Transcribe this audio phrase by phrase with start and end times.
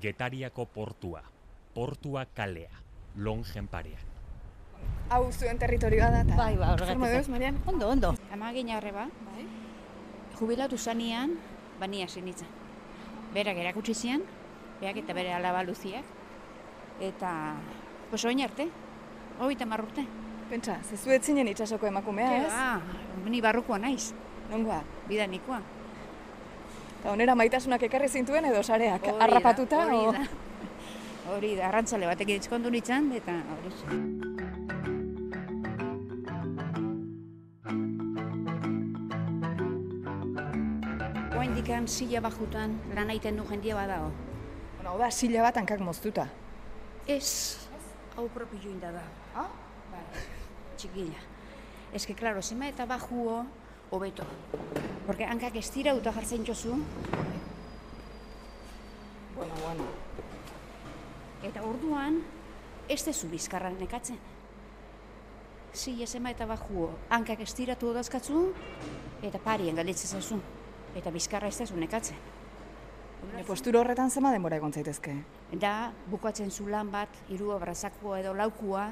[0.00, 1.22] Getariako portua,
[1.74, 2.70] portua kalea,
[3.16, 4.02] longen parean.
[5.10, 6.36] Hau zuen territorioa da.
[6.36, 7.28] Bai, ba, horregatik.
[7.32, 7.58] Marian?
[7.66, 8.14] Ondo, ondo.
[8.32, 9.46] Ama gina horreba, Bai.
[10.38, 11.34] jubilatu zanean,
[11.80, 12.46] bania zenitzen.
[13.34, 14.22] Berak erakutsi zian,
[14.80, 16.04] berak eta bere alaba luziak.
[17.00, 17.54] Eta,
[18.10, 18.68] pues oin arte,
[19.40, 20.06] hogeita hamar urte.
[20.48, 22.52] Pentsa, zezu ez zinen itxasoko emakumea, ez?
[22.52, 22.80] Ah,
[23.26, 24.12] ni barrukoa naiz,
[24.50, 24.82] Nongoa.
[25.08, 25.60] bidanikoa.
[26.98, 30.12] Eta onera maitasunak ekarri zintuen edo sareak, Hori da, harrapatuta, hori o...
[30.12, 30.24] da.
[31.34, 34.00] Hori da, arrantzale batek itzkondu nintzen, eta hori zen.
[41.38, 44.10] Oain dikan sila bajutan lan aiten du jendia badao.
[44.74, 46.26] Bueno, hau da, sila bat hankak moztuta.
[47.06, 47.28] Ez,
[48.16, 49.04] hau propio inda da.
[49.38, 49.46] Ah?
[49.92, 50.02] Bai,
[50.76, 51.22] txikila.
[51.94, 53.44] Ez que, klaro, zima eta bajuo,
[53.90, 54.24] hobeto.
[55.06, 56.76] Porque hankak estira uta jartzen jozu,
[59.38, 59.84] Bueno, bueno.
[61.46, 62.16] Eta orduan,
[62.90, 64.18] ez dezu bizkarra nekatzen.
[65.70, 68.40] Zi, esema eta bajuo, hankak estiratu odazkatzu,
[69.22, 70.40] eta parien galitzen zauzu.
[70.98, 72.18] Eta bizkarra ez dezu nekatzen.
[73.36, 75.14] Ne posturo horretan zema denbora egon zaitezke.
[75.52, 78.88] Da, bukatzen zu lan bat, hiru abrazakua edo laukua,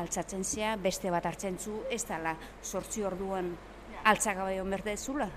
[0.00, 3.52] altzatzen zea, beste bat hartzen zu, ez dala, sortzi orduan
[4.04, 5.28] altzagabe hon berde zula.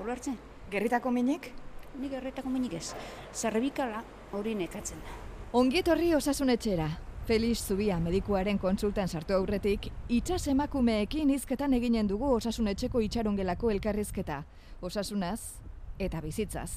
[0.00, 0.38] Ulertzen?
[0.70, 1.52] Gerritako minik?
[1.98, 2.94] Nik erretako minik ez.
[3.34, 4.02] Zerbikala
[4.32, 5.14] hori nekatzen da.
[5.52, 6.88] Ongi etorri osasunetxera.
[7.28, 14.42] Felix Zubia medikuaren kontsultan sartu aurretik, itxas emakumeekin hizketan eginen dugu osasunetxeko itxarongelako elkarrizketa.
[14.80, 15.40] Osasunaz
[15.98, 16.70] eta bizitzaz.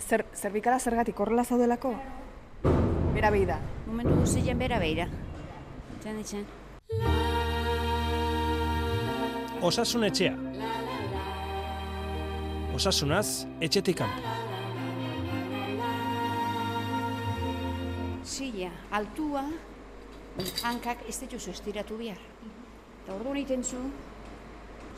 [0.00, 1.94] Zer, zerbikala zergatik horrela zaudelako?
[3.14, 3.60] Bera behi da.
[3.86, 5.06] Momentu guztien bera beira.
[6.02, 6.46] Txan ditzen.
[9.62, 10.41] Osasun etxea.
[12.72, 14.30] Osasunaz, etxetik kanpo.
[18.24, 19.42] Zila, altua,
[20.64, 22.22] hankak ez dituzu estiratu behar.
[23.02, 23.80] Eta orduan egiten zu,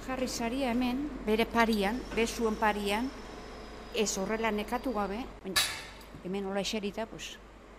[0.07, 3.09] jarri saria hemen, bere parian, bezuen parian,
[3.95, 5.67] ez horrela nekatu gabe, baina
[6.23, 7.33] hemen hola eserita, pues,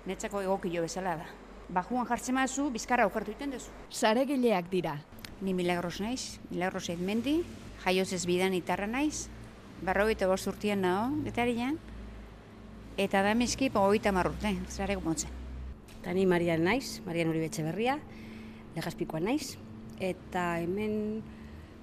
[0.05, 1.29] netzako egokilo bezala da.
[1.69, 3.71] Bajuan jartzen mazu, bizkarra okertu egiten duzu.
[3.89, 4.99] Saregileak dira.
[5.39, 7.45] Ni milagros naiz, milagros mendi,
[7.85, 9.29] jaioz ez bidan itarra naiz,
[9.81, 11.79] berrogeita bost urtien nago, getarian,
[12.97, 15.31] eta da mizki, hogeita marrurte, zare motzen.
[15.99, 17.99] Eta ni Marian naiz, Marian Uribe Berria,
[18.75, 19.57] legazpikoa naiz.
[19.99, 21.23] Eta hemen,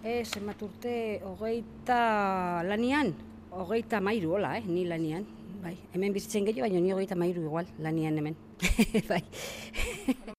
[0.05, 3.15] ez, emat urte, hogeita lanian,
[3.51, 5.27] hogeita mairu, hola, eh, ni lanian.
[5.63, 8.37] Bai, hemen bizitzen gehiago, baina ni hogeita mairu igual, lanian hemen.
[9.11, 9.23] bai.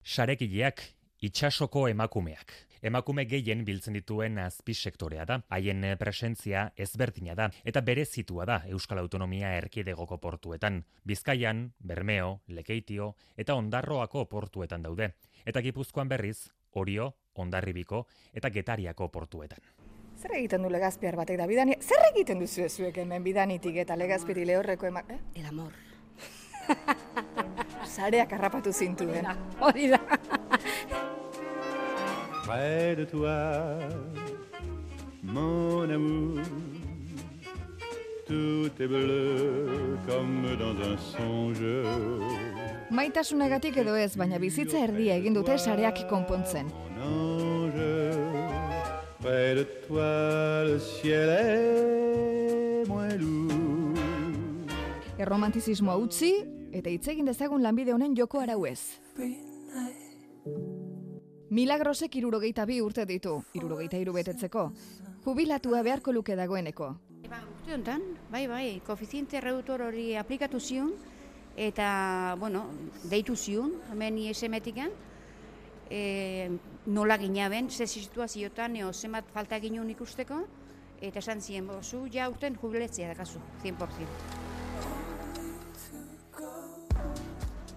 [0.04, 0.82] Sarekileak,
[1.24, 2.52] itxasoko emakumeak.
[2.84, 9.00] Emakume gehien biltzen dituen azpisektorea da, haien eh, presentzia ezberdina da, eta berezitua da Euskal
[9.00, 10.82] Autonomia erkidegoko portuetan.
[11.08, 15.14] Bizkaian, Bermeo, Lekeitio eta Ondarroako portuetan daude.
[15.46, 19.64] Eta Gipuzkoan berriz, Orio, Ondarribiko eta Getariako portuetan.
[20.20, 21.80] Zer egiten du legazpiar batek da bidani?
[21.80, 25.08] Zer egiten duzu zuek hemen bidanitik eta legazpiri lehorreko emak...
[25.08, 25.20] Eh?
[25.40, 25.72] El amor.
[27.96, 29.32] Sareak harrapatu zintuen.
[29.64, 30.04] Hori da.
[32.46, 33.78] Près de toi,
[35.22, 36.40] mon amour.
[38.26, 41.84] Tout est bleu comme dans un songe.
[42.90, 46.70] Maitasunagatik edo ez, baina bizitza erdia egin dute sareak konpontzen.
[49.20, 53.96] Près de toi, le ciel est moins lourd.
[55.18, 56.32] Erromantizismoa utzi
[56.72, 58.80] eta hitz egin dezagun lanbide honen joko arau ez.
[61.54, 64.64] Milagrosek irurogeita bi urte ditu, irurogeita hiru betetzeko.
[65.22, 66.88] Jubilatua beharko luke dagoeneko.
[67.30, 70.90] Ba, urte honetan, bai, bai, koefiziente reductor hori aplikatu zion,
[71.54, 72.64] eta, bueno,
[73.06, 74.90] deitu zion, hemen ISM-etikan,
[75.94, 76.50] e,
[76.90, 80.42] nola ginaben, ze situaziotan, eo zenbat falta ginen ikusteko,
[81.00, 84.08] eta esan ziren, zu ja urten jubiletzea dakazu, 100%.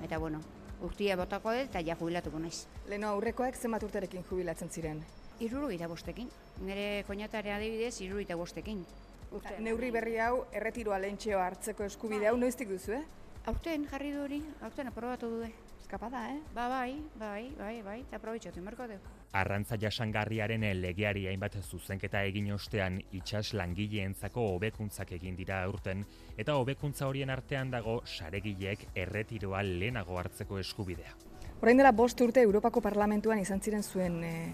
[0.01, 0.41] Eta, bueno,
[0.81, 2.65] urtia botako eta ja jubilatuko naiz.
[2.89, 5.03] Leno aurrekoak zenbat urterekin jubilatzen ziren.
[5.39, 6.29] Irurogeita bostekin.
[6.65, 8.85] Nire koñatarea adibidez, irurogeita bostekin.
[9.31, 13.03] Urte, Neurri berri hau, erretiroa lehentxeo hartzeko eskubide hau noiztik duzu, eh?
[13.47, 15.51] Aurten jarri du hori, aurten aprobatu du.
[15.81, 16.39] Eskapada, eh?
[16.55, 19.16] Ba, bai, bai, bai, bai, eta aprobetxatu inberko dugu.
[19.33, 26.05] Arrantza jasangarriaren legeari hainbat zuzenketa egin ostean itxas langileentzako hobekuntzak egin dira aurten
[26.37, 31.13] eta hobekuntza horien artean dago saregileek erretiroa lehenago hartzeko eskubidea.
[31.61, 34.53] Orain dela bost urte Europako Parlamentuan izan ziren zuen eh,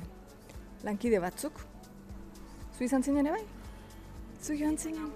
[0.84, 1.60] lankide batzuk.
[2.78, 3.44] Zu izan zinen bai?
[4.42, 5.12] Zu joan zinen?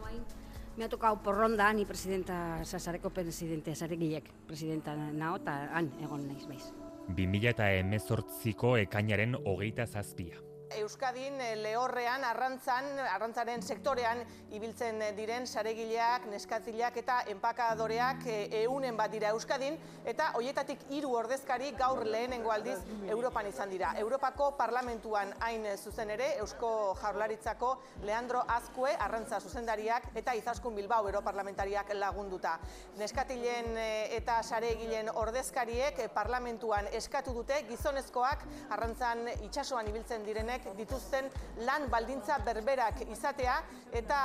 [0.77, 6.45] Me ha tocado porronda, ni presidenta, sasareko presidente, saregilek, presidenta nao, eta han egon naiz
[6.45, 6.67] baiz.
[7.15, 10.46] 2018ko ekainaren hogeita zazpia.
[10.75, 14.19] Euskadin eh, lehorrean, arrantzan, arrantzaren sektorean
[14.51, 18.25] ibiltzen diren saregileak, neskatzileak eta enpakadoreak
[18.61, 22.77] eunen bat dira Euskadin, eta hoietatik hiru ordezkari gaur lehenengo aldiz
[23.07, 23.93] Europan izan dira.
[23.97, 27.71] Europako parlamentuan hain zuzen ere, Eusko Jaurlaritzako
[28.03, 32.57] Leandro Azkue, arrantza zuzendariak eta izaskun Bilbao Europarlamentariak lagunduta.
[32.97, 41.29] Neskatilen eh, eta saregilen ordezkariek parlamentuan eskatu dute gizonezkoak arrantzan itsasoan ibiltzen direnek dituzten
[41.65, 43.57] lan baldintza berberak izatea
[43.93, 44.19] eta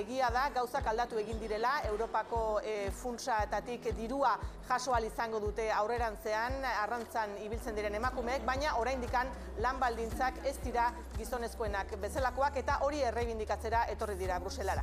[0.00, 4.36] egia da gauzak aldatu egin direla Europako e, funtsaetatik dirua
[4.68, 11.96] jaso izango dute aurrerantzean arrantzan ibiltzen diren emakumeek baina oraindikan lan baldintzak ez dira gizonezkoenak
[12.00, 14.82] bezalakoak eta hori erreibindikatzera etorri dira Bruselara.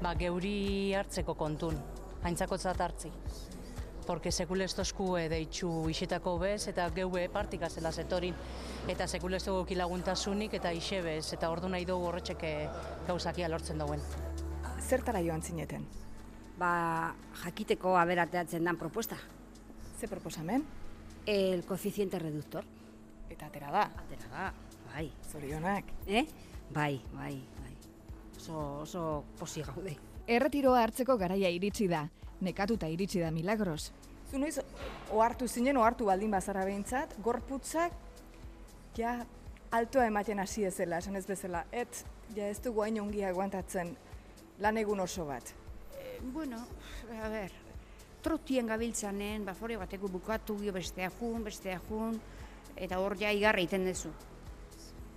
[0.00, 1.76] Ba, geuri hartzeko kontun,
[2.24, 3.12] haintzakotzat hartzi
[4.06, 8.34] porque sekulestosku deitxu isetako bez, eta geue partika zela zetorin,
[8.88, 12.52] eta sekulesto kilaguntasunik eta isebez, eta ordu nahi dugu horretxeke
[13.06, 14.02] gauzakia lortzen dauen.
[14.80, 15.86] Zertara joan zineten?
[16.58, 17.14] Ba,
[17.44, 19.16] jakiteko aberateatzen dan propuesta.
[19.98, 20.64] Ze proposamen?
[21.26, 22.64] El koeficiente reductor.
[23.30, 23.82] Eta atera da?
[24.02, 24.52] Atera da,
[24.92, 25.10] bai.
[25.30, 25.92] Zorionak.
[26.06, 26.26] Eh?
[26.74, 27.74] Bai, bai, bai.
[28.36, 29.96] Oso, oso posi gaude.
[30.26, 32.04] Erretiroa hartzeko garaia iritsi da,
[32.40, 33.90] nekatuta iritsi da milagros.
[34.30, 34.60] Zu noiz,
[35.10, 37.92] ohartu zinen, ohartu baldin bazara behintzat, gorputzak,
[38.96, 39.16] ja,
[39.70, 42.04] altoa ematen hasi ezela, esan ez bezala, et,
[42.36, 43.90] ja ez dugu hain ongi aguantatzen
[44.60, 45.54] lan egun oso bat.
[45.98, 46.62] E, bueno,
[47.22, 47.52] a ber,
[48.22, 52.20] trotien gabiltzanen, bafore bateko bukatu gio bestea jun, bestea jun,
[52.76, 54.12] eta hor ja igarra iten dezu.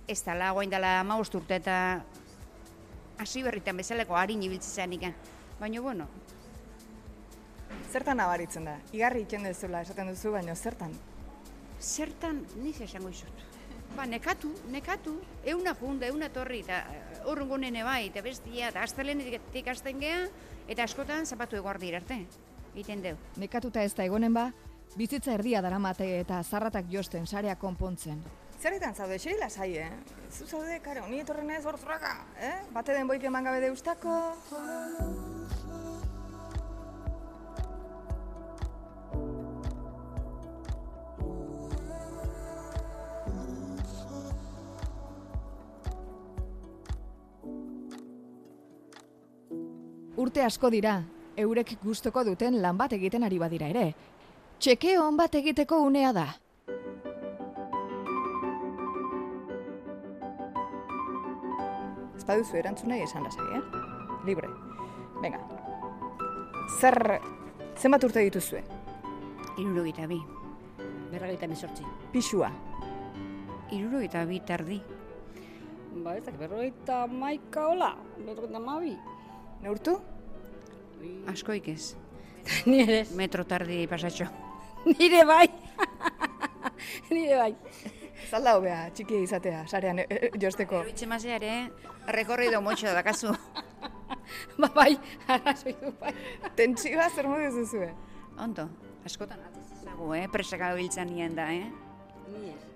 [0.08, 1.76] Ez dala, guain dala mausturte eta
[3.18, 5.14] hasi berritan bezaleko harin ibiltzen ikan.
[5.60, 6.08] Baina, bueno,
[7.94, 8.72] Zertan nabaritzen da?
[8.90, 10.94] Igarri iten dezula esaten duzu, baina zertan?
[11.78, 13.42] Zertan, niz esango izut.
[13.94, 15.12] Ba, nekatu, nekatu,
[15.52, 16.80] euna junda, euna torri, eta
[17.30, 20.24] horrengo eh, nene bai, eta bestia, eta astelenetik asten geha,
[20.66, 22.18] eta askotan zapatu eguardi arte,
[22.74, 23.20] iten deu.
[23.38, 24.48] Nekatuta ez da egonen ba,
[24.98, 28.18] bizitza erdia daramate eta zarratak josten sarea konpontzen.
[28.58, 29.92] Zerretan zaude, xeri lasai, eh?
[30.32, 32.56] Zu zaude, kare, honi etorren ez borzuraga, eh?
[32.74, 34.18] Bate den boik eman gabe deustako...
[50.14, 51.00] Urte asko dira,
[51.34, 53.88] eurek gustoko duten lan bat egiten ari badira ere.
[54.62, 56.26] Txeke hon bat egiteko unea da.
[62.14, 63.80] Ez baduzu erantzunei esan lasai, eh?
[64.28, 64.52] Libre.
[65.18, 65.40] Venga.
[66.78, 67.18] Zer,
[67.74, 68.62] zenbat urte dituzue?
[69.58, 70.20] Irurogita bi.
[71.10, 71.82] Berrogeita mesortzi.
[72.14, 72.52] Pixua.
[73.74, 74.78] Irurogita bi tardi.
[76.04, 77.90] Ba, ez dakit, berrogeita maika hola,
[78.22, 78.94] berrogeita mabi.
[79.64, 79.94] Neurtu?
[81.32, 81.94] Askoik ez.
[82.68, 83.12] Nire ez.
[83.16, 84.26] Metro tardi pasatxo.
[84.90, 85.46] Nire bai.
[87.14, 87.52] Nire bai.
[88.28, 90.82] Zalda hobea, txikia izatea, sarean e, e, josteko.
[90.90, 91.54] Itxe mazeare,
[92.12, 93.32] rekorrido motxo dakazu.
[94.60, 94.90] ba, bai,
[95.32, 96.12] arrazoi du bai.
[96.60, 97.88] Tentsioa zer modu zuzue?
[98.44, 98.68] Ondo,
[99.08, 100.28] askotan atzizago, eh?
[100.32, 101.68] Presaka biltzen nien da, eh?
[102.34, 102.73] Ni ez.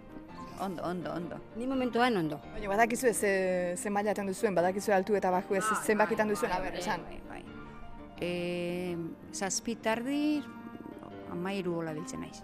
[0.61, 1.37] Ondo, ondo, ondo.
[1.57, 2.41] Ni momentuan ondo.
[2.53, 7.05] Baina badakizu ze, ze mailaten duzuen, badakizu altu eta baku ez zenbakitan duzuen, aber, esan.
[7.07, 7.43] Bai, bai.
[8.21, 8.97] E,
[9.33, 10.43] zazpi tardi,
[11.31, 12.43] amairu hola biltzen naiz.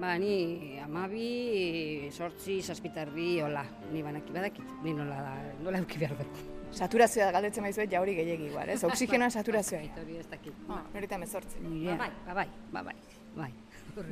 [0.00, 3.64] Ba, ni amabi, sortzi, zazpitardi, hola.
[3.92, 6.40] Ni banaki badakit, ni nola, nola euki behar dut.
[6.72, 8.80] Saturazioa galdetzen maizuet ja hori gehiegi igual, ez?
[8.88, 9.82] Oxigenoan saturazioa.
[10.00, 10.64] Hori ez dakit.
[10.72, 11.60] Ah, Norita mezortzi.
[11.60, 12.96] Ba, bai, ba, bai, ba, bai,
[13.36, 13.52] bai.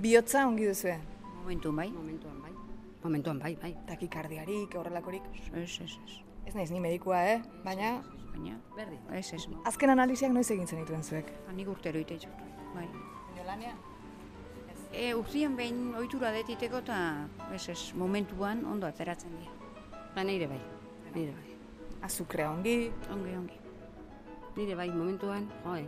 [0.05, 0.99] Bihotza ongi duzue.
[1.41, 1.89] momentu bai.
[1.91, 2.53] Momentuan bai.
[3.03, 3.75] Momentuan bai, bai.
[3.89, 5.23] Takikardiarik, horrelakorik.
[5.55, 6.17] Ez, ez, ez.
[6.47, 7.43] Ez naiz ni medikua, eh?
[7.65, 8.03] Baina,
[8.33, 8.99] Baina, Berdin.
[9.13, 9.47] ez, ez.
[9.65, 11.33] azken analiziak noiz egin zenituen zuek?
[11.49, 12.19] Hanik urtero ite
[12.75, 12.87] bai.
[13.37, 13.73] Jolania?
[14.93, 16.99] E, urtien behin ohitura detiteko eta,
[17.55, 19.53] ez, ez, momentuan ondo ateratzen dira.
[20.15, 20.61] Ba, nire bai.
[21.15, 21.57] Nire bai.
[22.03, 23.59] Azukrea ongi, Ongi, ongi.
[24.57, 25.85] Nire bai, momentuan, joe.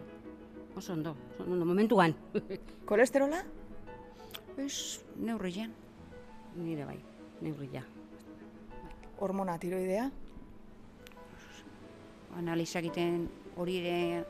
[0.77, 2.15] Oso ondo, oso ondo, momentuan.
[2.89, 3.43] kolesterola?
[4.57, 5.73] Ez, neurrian.
[6.57, 6.99] Nire bai,
[7.41, 7.83] neurria.
[9.23, 10.09] Hormona tiroidea?
[12.39, 13.27] Analizak egiten
[13.61, 14.25] hori ere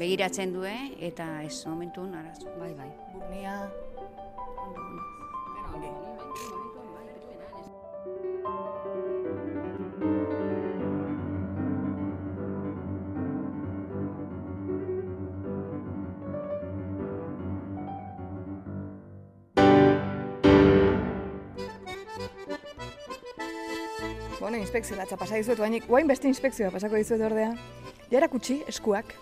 [0.00, 2.48] begiratzen du, eta ez momentun arazo.
[2.58, 2.90] Bai, bai.
[3.12, 3.60] Burnia?
[4.64, 4.88] Ondo,
[5.74, 6.69] ondo.
[24.50, 27.52] Bueno, inspekzio latza pasa dizuet, baina guain beste inspekzioa pasako dizuet ordea.
[28.10, 29.12] Ja erakutsi, eskuak.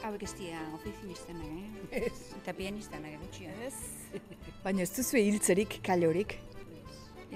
[0.00, 2.00] Hauek ez dira ofizinistak, eh?
[2.38, 3.74] Eta pianistanak gutxi, Ez.
[4.64, 6.38] Baina ez duzu hiltzerik, kalorik.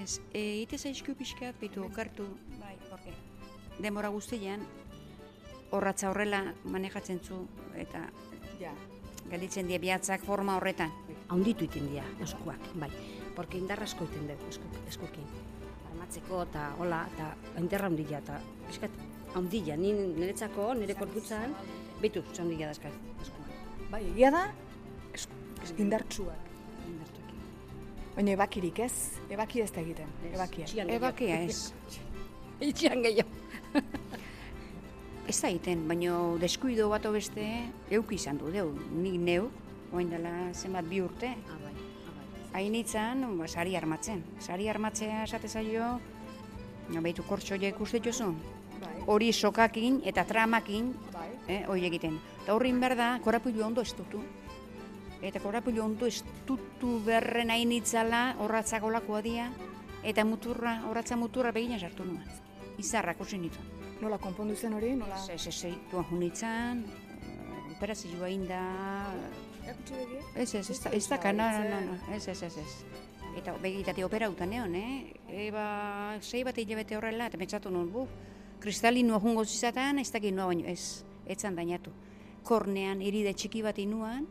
[0.01, 2.25] Ez, e, ite zaizku pixkat, bitu okartu,
[2.57, 3.13] bai, porque
[3.77, 4.65] demora guztian,
[5.69, 7.43] horratza horrela manejatzen zu,
[7.77, 8.07] eta
[8.59, 8.73] Ja.
[9.29, 10.89] gelditzen die bihatzak forma horretan.
[11.29, 12.89] Haunditu iten dira eskuak, bai.
[13.35, 15.27] Porque indar asko iten dugu esku, eskukin.
[15.91, 17.29] Armatzeko eta hola, eta
[17.61, 18.97] indarra handia, eta eskat,
[19.35, 21.55] handia, ni niretzako, nire korputzan,
[22.01, 22.97] bitu, handia da eskuak.
[23.91, 24.45] Bai, egia da,
[25.15, 25.37] esku,
[25.77, 26.49] indartsuak.
[26.89, 27.45] Indartuekin.
[28.15, 28.93] Baina ebakirik ez,
[29.31, 30.67] ebaki ez da egiten, ebakia.
[30.97, 31.61] Ebakia ez.
[32.71, 33.39] Itxian gehiago.
[35.31, 37.45] Ez da egiten, baino deskuido bat beste
[37.93, 39.45] euk izan du, deu, nik neu,
[39.93, 41.60] oain dela zenbat bi urte, Ah.
[42.53, 44.23] Hain itzan, ba, sari armatzen.
[44.39, 45.99] Sari armatzea esate zaio,
[46.89, 48.33] no, behitu kortxoiek uste jozu,
[48.81, 51.27] Bai, hori sokakin eta tramakin, bai.
[51.47, 52.19] eh, hori egiten.
[52.43, 54.21] Eta horrin behar da, korapilu ondo estutu.
[55.21, 59.51] Eta korapilu ondo estutu berren hain itzala, horratzak olakoa dia,
[60.03, 62.25] eta muturra, horratza muturra begina sartu nuen.
[62.81, 63.59] Izarrak usi nitu.
[64.01, 65.19] Nola konpondu zen hori, nola...
[65.29, 66.85] Ez, ez, ez, tuan junitzen,
[67.21, 68.63] eh, operazioa inda,
[69.63, 70.21] Erakutsi begia?
[70.35, 72.75] ez, ez, ez, da- ez da, no, no, no, no, ez, ez, ez, ez.
[73.37, 75.13] Eta begitate operauta neon, eh?
[75.47, 78.07] Eba, sei bat hilabete horrela, eta pentsatu nuen, bu,
[78.59, 81.93] kristalinoa jungo zizatan, ez dakit noa baino, ez, etzan dainatu.
[82.43, 84.27] Kornean iride txiki bat inuan,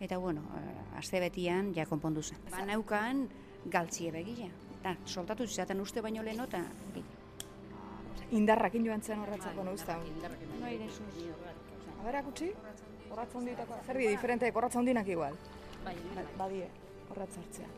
[0.00, 2.38] eta bueno, eh, aste betian ja konpondu zen.
[2.50, 3.26] Ba, naukan
[3.66, 4.50] galtzie begia.
[4.80, 6.62] Eta soltatu zizaten uste baino leheno, eta
[8.34, 9.96] Indarrakin joan zen horretzako, no usta.
[10.60, 11.26] no aire zuz.
[12.00, 12.50] A ber, erakutsi?
[13.14, 15.34] Horratza honditako, zer di diferente, horratza hondinak igual.
[15.84, 16.66] Bai, Ba- Badie,
[17.12, 17.68] horratza hartzea.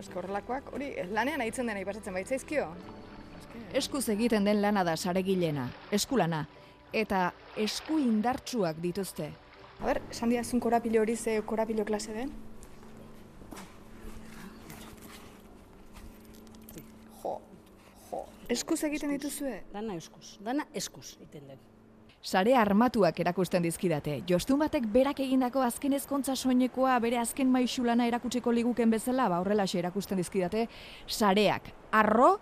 [0.00, 2.66] Eske horrelakoak, hori, lanean aitzen dena ipasatzen baitzaizkio.
[3.78, 6.42] Eskuz egiten den lana da saregilena, eskulana,
[6.92, 7.28] eta
[7.62, 9.30] esku indartsuak dituzte.
[9.78, 12.32] A ber, esan diazun korapilo hori ze korapilo klase den?
[17.22, 17.38] Jo,
[18.10, 18.24] jo.
[18.48, 19.64] Eskuz egiten dituzue?
[19.72, 21.62] Dana eskuz, dana eskuz iten den.
[22.22, 24.20] Sare armatuak erakusten dizkidate.
[24.30, 29.78] Jostun batek berak egindako azken ezkontza soinekoa bere azken maixulana erakutsiko liguken bezala, ba horrelaxe
[29.78, 30.66] erakusten dizkidate,
[31.06, 32.36] sareak, arro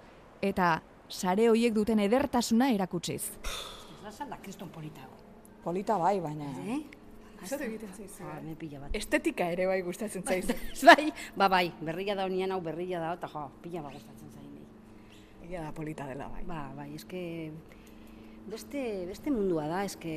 [0.44, 0.76] eta
[1.08, 3.22] sare hoiek duten edertasuna erakutsiz.
[3.44, 5.16] Ez da zalda kriston politago.
[5.64, 6.50] Polita bai, baina...
[6.68, 6.82] Eh?
[7.44, 8.24] Zer egiten zaizu?
[8.24, 8.94] Ah, me bat.
[8.96, 10.56] Estetika ere bai gustatzen zaizu.
[10.88, 14.33] bai, ba bai, berria da honian hau berria da, eta jo, pila bat gustatzen
[15.44, 16.42] Egia da polita dela bai.
[16.48, 17.52] Ba, bai, eske
[18.48, 20.14] beste, beste mundua da, eske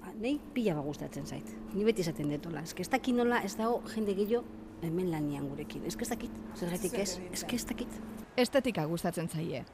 [0.00, 1.54] ba, nahi pila bat gustatzen zait.
[1.72, 4.44] Ni beti esaten detola, eske ez dakit nola ez dago jende gehiago
[4.82, 5.84] hemen lanian gurekin.
[5.88, 8.00] Eske ez dakit, zergatik ez, eske ez dakit.
[8.40, 9.64] Estetika gustatzen zaie.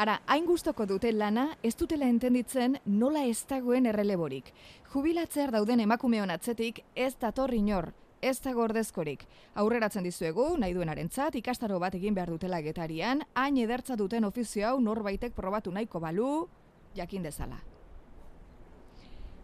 [0.00, 4.52] Ara, hain gustoko dute lana, ez dutela entenditzen nola ez dagoen erreleborik.
[4.92, 7.92] Jubilatzear dauden emakumeon atzetik ez dator inor,
[8.24, 9.26] ez da gordezkorik.
[9.60, 14.80] Aurreratzen dizuegu, nahi duenarentzat ikastaro bat egin behar dutela getarian, hain edertza duten ofizio hau
[14.80, 16.48] norbaitek probatu nahiko balu,
[16.96, 17.60] jakin dezala.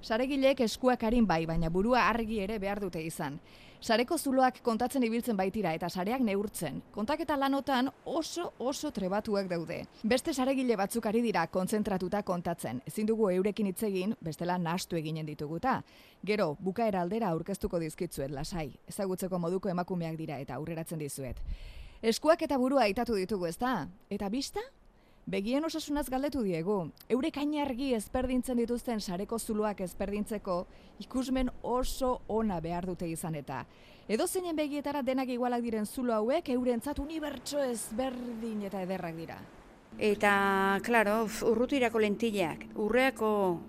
[0.00, 3.36] Saregilek eskuak harin bai, baina burua argi ere behar dute izan.
[3.80, 6.82] Sareko zuloak kontatzen ibiltzen baitira eta sareak neurtzen.
[6.92, 9.78] Kontaketa lanotan oso oso trebatuak daude.
[10.04, 12.82] Beste saregile batzuk ari dira kontzentratuta kontatzen.
[12.86, 15.78] Ezin dugu eurekin hitz egin, bestela nahastu eginen dituguta.
[16.26, 18.68] Gero, bukaera aldera aurkeztuko dizkitzuet lasai.
[18.92, 21.40] Ezagutzeko moduko emakumeak dira eta aurreratzen dizuet.
[22.02, 23.88] Eskuak eta burua aitatu ditugu, ezta?
[24.10, 24.60] Eta bista?
[25.26, 26.90] Begien osasunaz galdetu diegu.
[27.08, 30.66] Eurek argi ezberdintzen dituzten sareko zuloak ezberdintzeko
[30.98, 33.66] ikusmen oso ona behar dute izan eta.
[34.08, 39.38] Edo zeinen begietara denak igualak diren zulo hauek eurentzat unibertso ezberdin eta ederrak dira.
[39.98, 43.60] Eta, klaro, urrutirako lentillak, urreako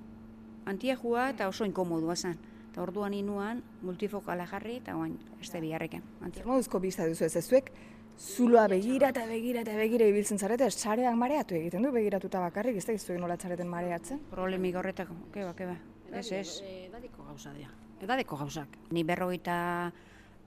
[0.65, 2.38] antiajua eta oso inkomodua zen.
[2.72, 6.03] Eta orduan inuan multifokala jarri eta oain, este biharreken.
[6.46, 7.72] Moduzko bizta duzu ez ezuek,
[8.21, 12.85] zuloa begira eta begira eta begira ibiltzen zarete, sareak mareatu egiten du begiratuta bakarrik, ez
[12.85, 14.21] da izuek nola zareten mareatzen.
[14.31, 15.77] Problemik horretako, keba, keba.
[16.11, 16.61] Ez, ez.
[16.87, 17.71] Edadeko gauza dira.
[18.01, 18.77] Edadeko gauzak.
[18.91, 19.55] Ni berrogeita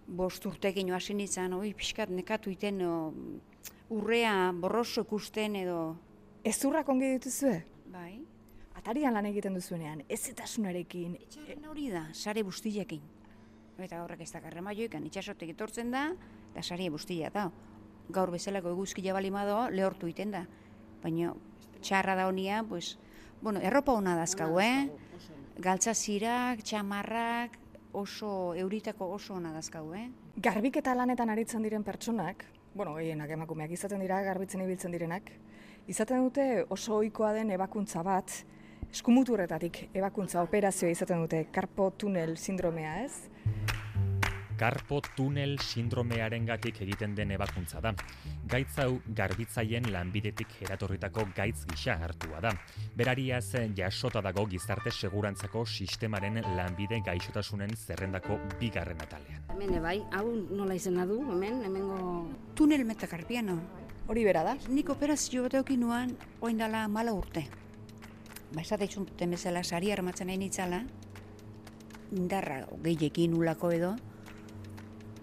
[0.07, 2.95] bost urtekin hasi nintzen, oi, pixkat nekatu iten, o,
[3.95, 5.81] urrea borroso ikusten edo...
[6.45, 7.57] Ezurrak ongi dituzue?
[7.89, 8.19] Bai.
[8.77, 11.15] Atarian lan egiten duzuenean, ez etasunarekin.
[11.25, 13.14] Etxarren hori da, sare bustilekin.
[13.79, 16.09] Eta horrek ez dakarra maioikan, itxasotek etortzen da,
[16.53, 17.49] eta sare bustila da.
[18.15, 20.45] Gaur bezalako eguzkia balimado, lehortu iten da.
[21.03, 21.33] Baina
[21.81, 22.99] txarra da honia, pues,
[23.43, 24.89] bueno, erropa hona dazkau, eh?
[25.59, 27.59] Galtza zirak, txamarrak,
[27.95, 30.09] oso, euritako oso ona dazkau, eh?
[30.37, 35.31] Garbiketa lanetan aritzen diren pertsonak, bueno, gehienak emakumeak izaten dira garbitzen ibiltzen direnak,
[35.87, 38.33] izaten dute oso ohikoa den ebakuntza bat,
[38.91, 43.34] eskumuturretatik ebakuntza operazioa izaten dute, karpo tunel sindromea, ez?
[44.55, 47.91] Karpo tunel sindromearengatik egiten den ebakuntza da.
[48.47, 52.53] Gaitz hau garbitzaien lanbidetik eratorritako gaitz gisa hartua da.
[52.95, 59.43] Berariaz jasota dago gizarte segurantzako sistemaren lanbide gaixotasunen zerrendako bigarren atalean.
[59.57, 61.99] Hemen bai, hau nola izena du, hemen, hemengo...
[62.55, 63.59] Tunel metakarpiano.
[64.07, 64.55] Hori bera da?
[64.69, 67.49] Nik operazio bat eukin nuan, oin dala mala urte.
[68.53, 70.85] Ba, esateizun bezala sari armatzen nahi nitzala,
[72.15, 73.95] indarra gehiekin ulako edo,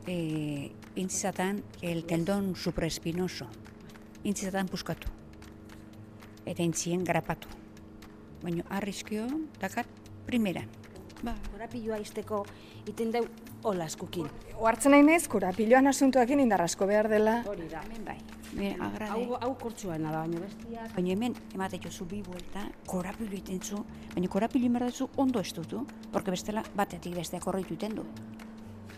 [0.07, 3.47] e, intzizatan el tendon supraespinoso.
[4.23, 5.09] Intzizatan puskatu.
[6.45, 7.49] Eta intzien garapatu.
[8.41, 9.27] Baina arriskio,
[9.61, 9.87] dakat,
[10.25, 10.69] primeran.
[11.21, 12.43] Ba, Korapilloa izteko
[12.89, 13.25] iten deu
[13.63, 14.29] olaskukin.
[14.57, 17.41] Oartzen nahi nez, korapiloan asuntuakin indarrasko behar dela.
[17.49, 17.83] Hori da.
[17.85, 18.17] hemen bai.
[18.51, 20.91] Hau, hau kortsuana da, baina bestiak...
[20.95, 23.79] Baina hemen, emate jozu bi buelta, korapilu iten zu,
[24.13, 28.05] baina korapilu inberdezu ondo estutu, porque bestela batetik besteak horreitu iten du.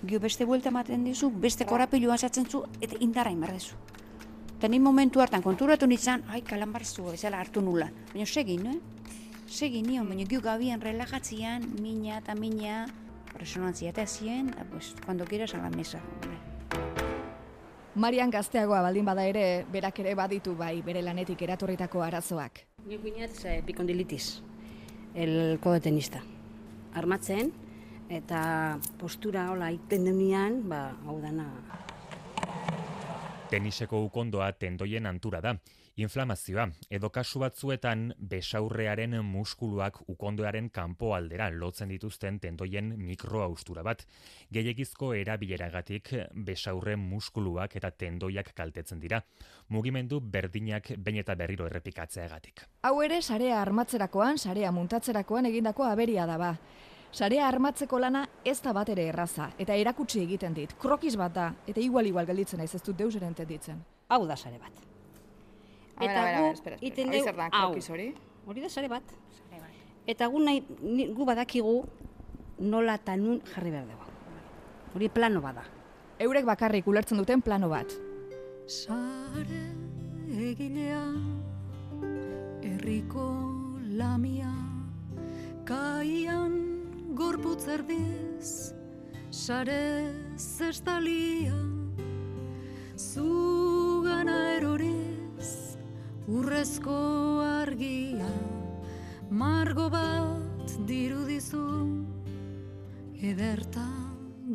[0.04, 3.78] Gio beste buelta ematen dizu, beste korapilua asatzen zu, eta indarra inberdezu.
[4.58, 7.92] Eta ni momentu hartan konturatu nintzen, ai, kalambarzu, bezala hartu nula.
[8.14, 8.80] Baina segin, eh?
[9.48, 12.88] Segin nion, baina gio gabian relajatzian, mina eta mina,
[13.38, 16.00] resonantzia eta zien, pues, cuando quieras a la mesa.
[16.00, 16.53] hombre.
[17.96, 22.64] Marian gazteagoa baldin bada ere, berak ere baditu bai bere lanetik eratorritako arazoak.
[22.90, 24.42] Ni guinat ze epikondilitis,
[25.14, 26.24] el kodetenista.
[26.98, 27.52] Armatzen,
[28.10, 31.48] eta postura hola iten denean, ba, hau dana
[33.54, 35.54] Teniseko ukondoa tendoien antura da.
[35.94, 44.02] Inflamazioa, edo kasu batzuetan besaurrearen muskuluak ukondoaren kanpoaldera lotzen dituzten tendoien mikroaustura bat.
[44.50, 46.10] Gehiegizko erabileragatik
[46.48, 49.20] besaurre muskuluak eta tendoiak kaltetzen dira.
[49.70, 52.64] Mugimendu berdinak behin eta berriro errepikatzeagatik.
[52.90, 56.56] Hau ere sarea armatzerakoan, sarea muntatzerakoan egindako aberia da ba.
[57.12, 60.74] Sarea armatzeko lana ez da bat ere erraza, eta erakutsi egiten dit.
[60.82, 63.86] Krokiz bat da, eta igual-igual gelditzen naiz ez dut deus ere entenditzen.
[64.10, 64.93] hau da sare bat.
[65.96, 66.78] A ber, a ber, a ber, espera, espera.
[66.82, 67.76] iten da, hau.
[67.90, 68.14] hori?
[68.46, 69.04] Hori da sare bat.
[70.08, 70.64] Eta gu nahi,
[71.16, 71.86] gu badakigu
[72.60, 74.10] nola eta nun jarri behar dugu.
[74.96, 75.64] Hori plano bada.
[76.20, 77.94] Eurek bakarrik ulertzen duten plano bat.
[78.68, 79.64] Sare
[80.34, 81.04] egilea,
[82.64, 83.28] herriko
[83.98, 84.52] lamia,
[85.66, 86.54] kaian
[87.16, 88.74] gorputz erdiz,
[89.30, 91.58] sare zestalia,
[92.98, 95.73] zugana eroriz,
[96.28, 96.96] urrezko
[97.44, 98.30] argia,
[99.30, 101.64] margo bat dirudizu,
[103.20, 103.84] ederta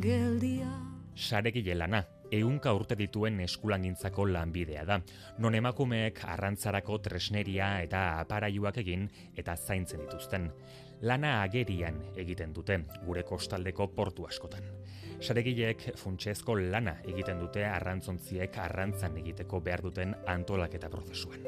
[0.01, 0.71] geldia.
[1.13, 2.01] Saregile lana,
[2.31, 4.99] ehunka urte dituen eskulangintzako lanbidea da.
[5.37, 9.05] Non emakumeek arrantzarako tresneria eta aparaiuak egin
[9.37, 10.49] eta zaintzen dituzten.
[11.01, 14.65] Lana agerian egiten dute, gure kostaldeko portu askotan.
[15.19, 21.43] Saregileek funtsezko lana egiten dute arrantzontziek arrantzan egiteko behar duten antolaketa prozesuan.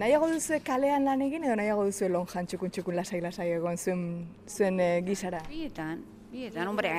[0.00, 4.02] Nahiago duzue kalean lan egin edo nahiago duzue lonjan txukun txukun lasai lasai egon zuen,
[4.48, 5.42] zuen eh, gisara?
[5.50, 6.02] Bietan,
[6.32, 6.94] bietan, hombre,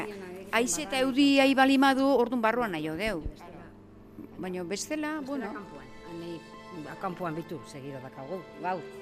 [0.53, 3.23] aiz eta eudi ai balimadu, orduan barruan nahi deu.
[4.38, 6.39] Baina bestela, bueno, Kampuan, hanei,
[7.01, 9.01] kanpoan bitu, segido dakagu, gaur.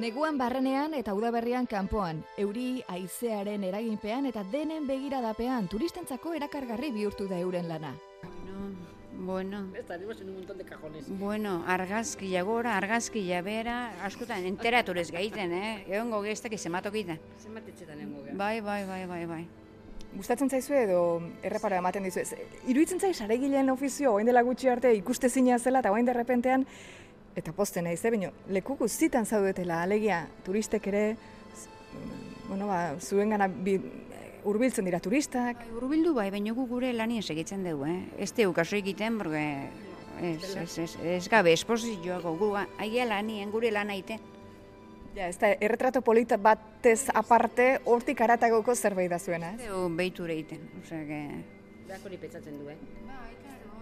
[0.00, 7.38] Neguan barrenean eta udaberrian kanpoan, euri haizearen eraginpean eta denen begiradapean turistentzako erakargarri bihurtu da
[7.38, 7.94] euren lana.
[9.20, 11.04] bueno, Estaremos en un montón de cajones.
[11.18, 15.84] bueno, argazkia gora, argazkia bera, askotan enteraturez gaiten, eh?
[15.88, 17.18] Egongo gestak izematok egiten.
[17.42, 18.36] Zenbat etxetan egongo gara.
[18.36, 19.46] Bai, bai, bai, bai, bai.
[20.16, 22.32] Gustatzen zaizue edo erreparo ematen dizu ez?
[22.66, 26.64] Iruditzen zai saregileen ofizio orain dela gutxi arte ikustezina zela eta orain derrepentean
[27.36, 31.04] eta posten naiz, eh, baina leku guztitan zaudetela, alegia turistek ere
[31.54, 31.68] z-
[32.48, 33.78] bueno, ba, zuengana bi,
[34.44, 35.56] hurbiltzen dira turistak.
[35.58, 38.00] Bai, Urbildu bai, baina gu gure lanien segitzen dugu, eh?
[38.18, 39.68] Ez teu kaso egiten, porque
[40.22, 44.18] ez, ez, ez, ez gabe esposizioako gu, aia lanien gure lan aite.
[45.14, 49.64] Ja, ez da, erretrato polita batez aparte, hortik aratagoko zerbait da zuena, ez?
[49.66, 51.20] Teu behiture egiten, osea, que...
[51.88, 52.76] Beak hori petzatzen du, eh?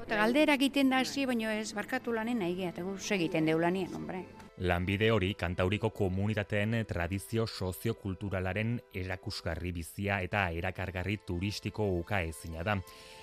[0.09, 3.91] Eta galdera egiten da hasi, baina ez barkatu lanen nahi eta gu segiten deu lanien,
[3.93, 4.23] hombre.
[4.65, 8.71] Lanbide hori kantauriko komunitateen tradizio soziokulturalaren
[9.03, 12.79] erakusgarri bizia eta erakargarri turistiko uka ezina da.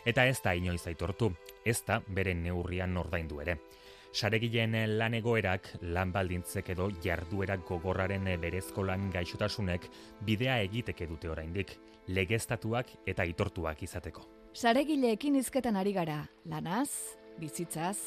[0.05, 1.31] Eta ez da inoiz aitortu,
[1.65, 3.57] ez da bere neurrian ordaindu ere.
[4.13, 9.89] Saregileen lan egoerak, lan baldintzek edo jarduerak gogorraren berezko lan gaixotasunek
[10.21, 14.34] bidea egiteke dute oraindik, legeztatuak eta aitortuak izateko.
[14.55, 16.87] Saregileekin hizketan ari gara, lanaz,
[17.41, 17.97] bizitzaz,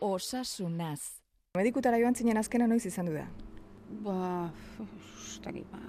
[0.00, 1.20] osasunaz.
[1.58, 3.26] Medikutara joan zinen azkena noiz izan du da?
[4.06, 4.14] Ba,
[5.44, 5.82] dakit, ba,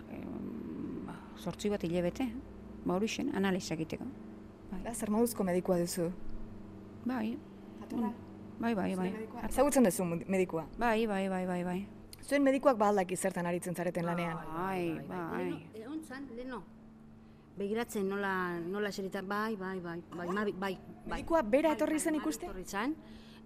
[1.07, 2.27] ba, sortzi bat hilabete,
[2.83, 4.09] ba hori zen, analiza egiteko.
[4.83, 6.11] Da, zer moduzko medikua duzu?
[7.07, 7.37] Bai,
[8.59, 9.09] bai, bai, bai.
[9.47, 10.67] Ezagutzen duzu medikua?
[10.75, 11.81] Bai, bai, bai, bai, bai.
[12.27, 14.43] Zuen medikuak ba aldaki zertan aritzen zareten lanean?
[14.59, 15.51] Bai, bai.
[15.71, 16.65] Leno, ontzan, leno.
[17.55, 20.73] Begiratzen nola, nola eseritan, bai, bai, bai, bai, bai, bai.
[21.07, 22.49] Medikua bera etorri zen ikuste?
[22.49, 22.95] Etorri zen,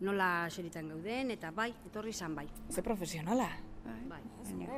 [0.01, 2.47] nola eseritan gauden, eta bai, etorri zen, bai.
[2.71, 3.49] Ze profesionala.
[4.09, 4.21] Bai,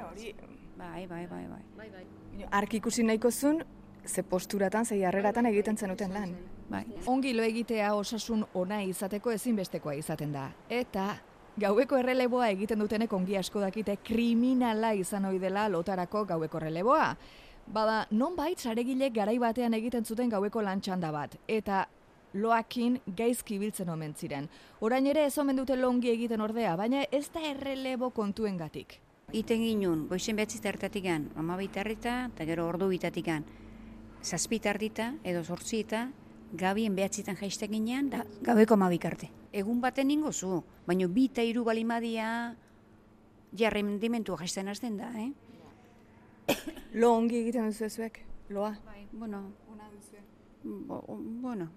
[0.10, 0.34] hori...
[0.78, 1.62] Bai, bai, bai, bai.
[1.78, 2.48] bai, bai.
[2.52, 3.64] Ark ikusi nahiko zuen,
[4.06, 6.36] ze posturatan, ze jarreratan egiten zenuten lan.
[6.70, 6.86] Bai.
[7.06, 10.50] Ongi lo egitea osasun ona izateko ezinbestekoa izaten da.
[10.70, 11.14] Eta
[11.60, 17.16] gaueko erreleboa egiten dutenek ongi asko dakite kriminala izan ohi dela lotarako gaueko erreleboa.
[17.72, 21.38] Bada, nonbait saregilek garai batean egiten zuten gaueko lantxanda bat.
[21.48, 21.86] Eta
[22.34, 24.50] loakin gaizki biltzen omen ziren.
[24.84, 28.98] Orain ere ez omen dute longi egiten ordea, baina ez da errelebo kontuengatik.
[29.32, 33.46] Iten ginen, goizen behatzi tartatikan, amabit tarrita, eta gero ordu bitatikan.
[34.22, 36.10] Zazpi tardita, edo sortzi eta,
[36.52, 39.32] gabien behatzitan jaistek ginean, da gabeko amabik arte.
[39.56, 42.28] Egun baten ningo zu, baina bi eta hiru balimadia,
[43.56, 45.32] ja rendimentua jaisten hasten da, eh?
[46.94, 48.72] Lo ongi egiten duzu zuek, loa.
[48.86, 49.44] Bai, bueno,
[50.64, 51.70] bo, bueno,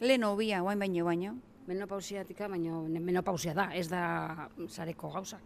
[0.00, 1.36] lehen hobia, guain baino baino.
[1.68, 5.42] Menopausiatika, baina menopausia da, ez da sareko gauzak.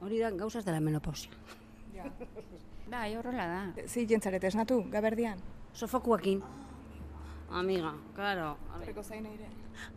[0.00, 1.32] Hori da, gauza ez dela menopausia.
[2.90, 3.86] Bai, horrela da.
[3.88, 5.40] Zi jentzarete esnatu, gaberdian?
[5.74, 6.42] Sofokuakin.
[7.50, 8.56] Amiga, claro.
[8.74, 9.50] Horreko zain ere.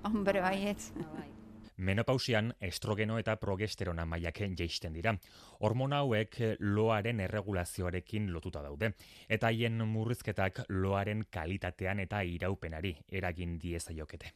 [0.04, 0.94] Hombre, baietz.
[0.98, 1.30] Bai.
[1.78, 5.14] Menopausian estrogeno eta progesterona mailak jaisten dira.
[5.60, 8.94] Hormona hauek loaren erregulazioarekin lotuta daude
[9.30, 14.34] eta haien murrizketak loaren kalitatean eta iraupenari eragin diezaiokete.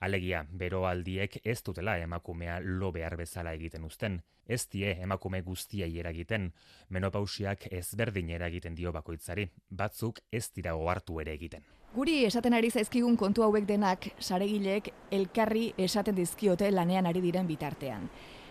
[0.00, 4.16] Alegia, beroaldiek ez dutela emakumea lo behar bezala egiten uzten,
[4.46, 6.48] ez die emakume guztiei eragiten,
[6.88, 11.62] menopausiak ezberdin eragiten dio bakoitzari, batzuk ez dira ohartu ere egiten.
[11.92, 18.06] Guri esaten ari zaizkigun kontu hauek denak saregileek elkarri esaten dizkiote lanean ari diren bitartean.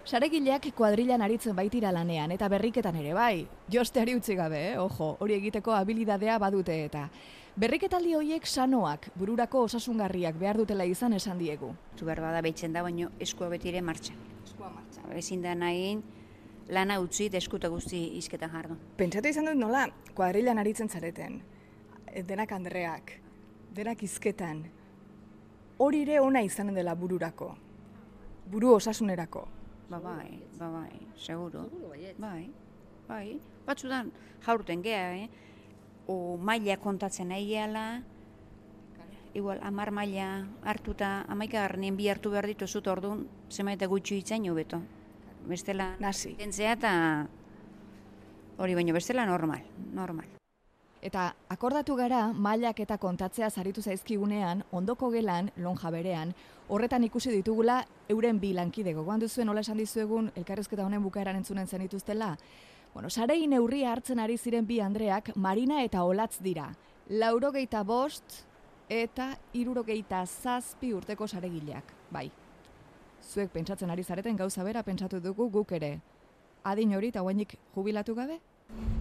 [0.06, 3.47] Saregileak kuadrilan aritzen baitira lanean eta berriketan ere bai.
[3.73, 4.75] Josteari utzi gabe, eh?
[4.77, 7.08] ojo, hori egiteko habilidadea badute eta.
[7.58, 11.71] Berriketaldi horiek sanoak, bururako osasungarriak behar dutela izan esan diegu.
[11.97, 14.21] Zu behar bada behitzen da, baino eskua beti ere martxan.
[14.45, 15.10] Eskua martxan.
[15.17, 15.97] Ezin da nahi
[16.69, 18.77] lana utzi eta eskuta guzti izketan jardun.
[19.01, 21.41] Pentsatu izan dut nola, kuadrilan aritzen zareten.
[22.27, 23.17] Denak andreak,
[23.71, 24.65] denak izketan.
[25.81, 27.55] Hori ere ona izanen dela bururako.
[28.51, 29.47] Buru osasunerako.
[29.89, 31.65] Ba bai, ba bai, seguro.
[32.19, 32.49] Bai,
[33.07, 33.39] bai.
[33.65, 34.12] Batzutan
[34.45, 35.29] jaurten gea, eh?
[36.07, 38.01] O maila kontatzen nahi gehala,
[39.34, 44.81] igual amar maila hartuta, amaika garnien bi hartu behar dituzut orduan, zemaita gutxu itzain hobeto.
[45.47, 46.36] Bestela, Nasi.
[46.38, 46.91] kentzea eta
[48.57, 50.40] hori baino bestela normal, normal.
[51.02, 56.34] Eta akordatu gara mailak eta kontatzea zaritu zaizkigunean, ondoko gelan, lonja berean,
[56.70, 61.68] horretan ikusi ditugula euren bi lankide gogoan duzuen nola esan dizuegun elkarrezketa honen bukaeran entzunen
[61.68, 62.36] zenituztela.
[62.94, 66.68] Bueno, sarei neurria hartzen ari ziren bi Andreak Marina eta Olatz dira.
[67.10, 68.44] Laurogeita bost
[68.90, 72.30] eta irurogeita zazpi urteko saregileak, bai.
[73.26, 76.00] Zuek pentsatzen ari zareten gauza bera pentsatu dugu guk ere.
[76.64, 77.26] Adin hori eta
[77.74, 78.40] jubilatu gabe?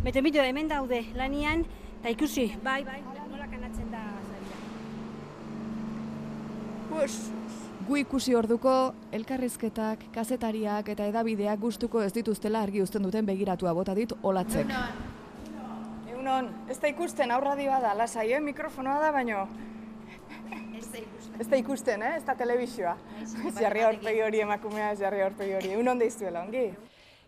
[0.02, 1.66] Bete mito hemen daude, lanian,
[2.00, 4.56] eta ikusi, bai, bai, nola kanatzen da zaila.
[7.88, 8.72] Gu ikusi orduko
[9.12, 14.68] elkarrizketak, kazetariak eta edabideak gustuko ez dituztela argi uzten duten begiratua bota dit olatzek.
[16.10, 18.40] Egunon, ez da ikusten aurradioa da, lasai, eh?
[18.40, 19.48] mikrofonoa da, baino...
[21.40, 22.16] Ez da ikusten, eh?
[22.18, 22.94] ez da telebizioa.
[23.56, 25.70] Jarri aurpegi hori emakumea, jarri aurpegi hori.
[25.72, 26.66] Egunon deizuela, ongi?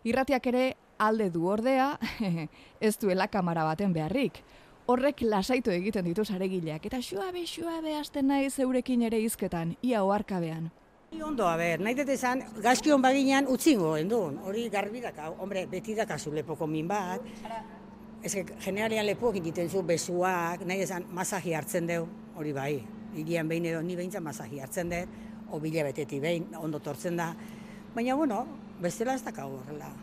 [0.05, 0.65] Irratiak ere
[1.01, 1.95] alde du ordea,
[2.87, 4.37] ez duela kamera baten beharrik.
[4.83, 10.65] Horrek lasaitu egiten ditu saregileak, eta xuabe, xuabe hasten nahi zeurekin ere hizketan, ia oarkabean.
[11.23, 15.95] Ondo, a ber, nahi dut esan, gazkion baginan utzingo, endun, hori garbi daka, hombre, beti
[15.95, 17.23] dakazu lepoko min bat,
[18.23, 18.33] ez
[18.65, 22.73] generalian lepoak egiten zu besuak, nahi esan, masaji hartzen deu, hori bai,
[23.15, 25.15] irian behin edo, ni behintzat masaji hartzen dut,
[25.55, 27.29] obila beteti behin, ondo tortzen da,
[27.95, 28.43] baina, bueno,
[28.83, 29.93] bestela ez dakau horrela.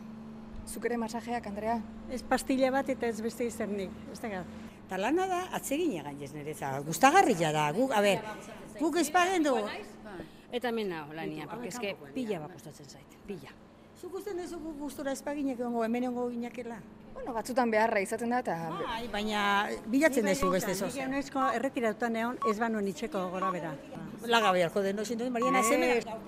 [0.70, 1.80] Zuk ere masajeak, Andrea?
[2.08, 4.44] Ez pastilla bat eta ez beste izernik, ez da
[4.90, 8.24] Eta lana da, atsegin egan jez niretza, gustagarria da, guk, a ber,
[8.80, 9.06] guk ez
[9.44, 9.52] du,
[10.50, 13.52] Eta hemen nago lania, porque eske pila bat kostatzen zait, pila.
[14.00, 16.80] Zuk uste duzu gu gustora espaginek egongo, hemen egongo ginakela?
[17.14, 18.56] Bueno, batzutan beharra izaten da eta...
[18.80, 19.44] Bai, baina
[19.86, 20.90] bilatzen duzu beste zoz.
[20.96, 23.70] Nik eunezko erretiratutan egon ez banu itxeko gora bera.
[24.26, 25.68] Laga beharko den, no, zintu, Mariana, Ez.
[25.68, 26.18] zemena.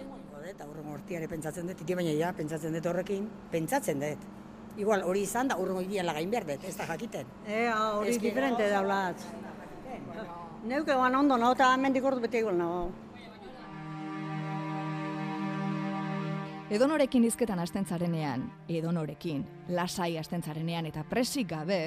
[0.53, 4.31] Eta urrengo hortiare pentsatzen dut, iti baina ja, pentsatzen dut horrekin, pentsatzen dut.
[4.77, 7.27] Igual hori izan da urrengo ibian lagain behar dut, ez da jakiten.
[7.47, 9.25] E, hori diferente daulat.
[10.65, 12.91] Neuk egon ondo nago eta hemendik ordu bete igual nago.
[16.73, 19.43] Edonorekin hizketan hasten zarenean, edonorekin,
[19.77, 21.81] lasai hasten zarenean eta presik gabe,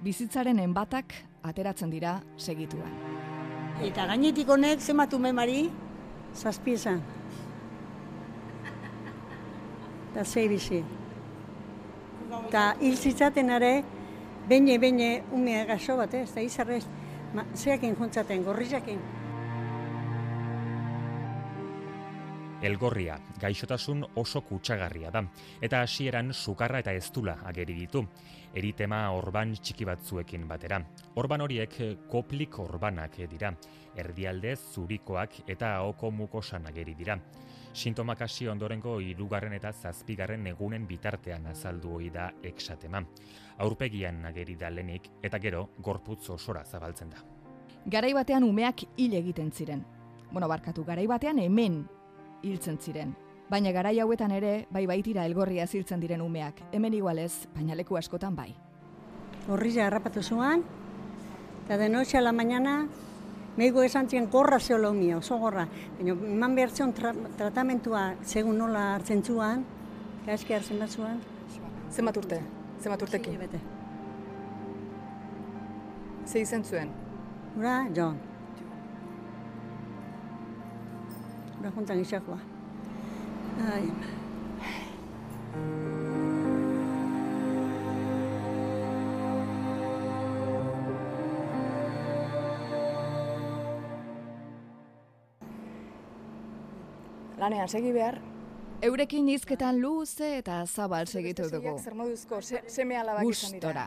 [0.00, 1.12] bizitzaren enbatak
[1.44, 2.96] ateratzen dira segituan.
[3.84, 5.66] Eta gainetik honek, zenbat ume mari?
[6.32, 7.02] Zazpi esan.
[10.14, 10.80] Eta zei bizi.
[12.48, 13.72] Eta hil zitzaten ere,
[14.48, 16.30] beine, beine, umea gaso bat, ez?
[16.30, 16.84] Eta izarrez,
[17.34, 19.00] ma, zeakin juntzaten, gorrizakin.
[22.66, 25.22] Elgorria, gaixotasun oso kutsagarria da,
[25.62, 28.00] eta hasieran sukarra eta eztula ageri ditu,
[28.56, 30.80] eritema orban txiki batzuekin batera.
[31.20, 31.76] Orban horiek
[32.10, 33.52] koplik orbanak dira,
[33.94, 37.18] erdialde zurikoak eta ahoko mukosan ageri dira.
[37.76, 43.02] Sintomak hasi ondorengo hirugarren eta zazpigarren egunen bitartean azaldu ohi da eksatema.
[43.60, 47.20] Aurpegian ageri da lenik eta gero gorputz osora zabaltzen da.
[47.84, 49.84] Garai batean umeak hil egiten ziren.
[50.32, 51.82] Bueno, barkatu, garai batean hemen
[52.42, 53.12] hiltzen ziren.
[53.50, 56.64] Baina garai hauetan ere, bai baitira elgorria ziltzen diren umeak.
[56.72, 58.54] Hemen igualez, baina leku askotan bai.
[59.46, 60.64] Gorriza harrapatu zuan,
[61.66, 62.86] eta de noche a la mañana,
[63.56, 65.66] meigo esan zien gorra zeolo mio, oso gorra.
[65.98, 69.64] Baina eman behar zion tra tratamentua, segun nola hartzen zuan,
[70.26, 71.20] gaizki hartzen bat zuan.
[71.90, 72.40] Zenbat urte?
[72.82, 73.38] Zenbat urtekin?
[73.40, 73.60] Bete.
[76.26, 76.90] Ze izen zuen?
[77.56, 78.18] Ura, John.
[81.60, 82.38] Ura juntan izakoa.
[83.72, 83.86] Ai,
[97.46, 98.16] Lanean segi behar.
[98.82, 101.76] Eurekin hizketan luze eta zabal segitu dugu.
[103.22, 103.84] Gustora.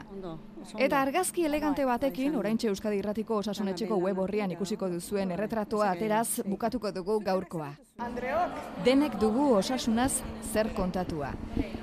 [0.86, 6.94] Eta argazki elegante batekin, oraintxe Euskadi Irratiko osasunetxeko web horrian ikusiko duzuen erretratoa ateraz bukatuko
[6.96, 7.74] dugu gaurkoa.
[8.00, 8.52] Andreok,
[8.86, 10.22] Denek dugu osasunaz
[10.54, 11.32] zer kontatua.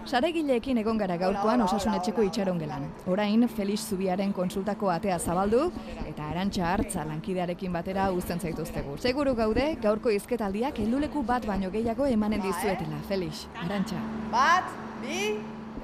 [0.07, 2.87] Saregileekin egon gara gaurkoan osasunetxeko itxaron gelan.
[3.13, 5.67] Orain, Felix Zubiaren konsultako atea zabaldu
[6.07, 8.97] eta arantxa hartza lankidearekin batera uzten zaituztegu.
[9.03, 13.03] Seguru gaude, gaurko izketaldiak helduleku bat baino gehiago emanen dizuetela.
[13.09, 14.01] Felix, arantxa.
[14.33, 15.37] bat, bi,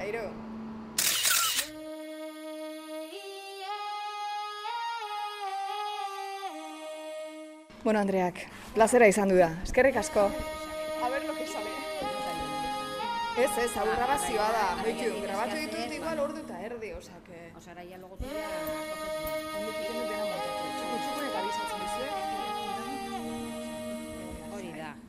[0.07, 0.31] eiru.
[7.85, 8.37] Bueno, Andreak,
[8.75, 9.49] plazera izan du da.
[9.67, 10.29] Eskerrik asko.
[11.03, 11.71] A ver lo que sale.
[13.43, 14.67] Ez, ez, hau grabazioa da.
[14.85, 17.41] Beitu, grabatu ditut igual ordu eta erdi, osea, que...
[17.59, 18.25] Osara, ja logotu
[19.59, 20.22] Ondo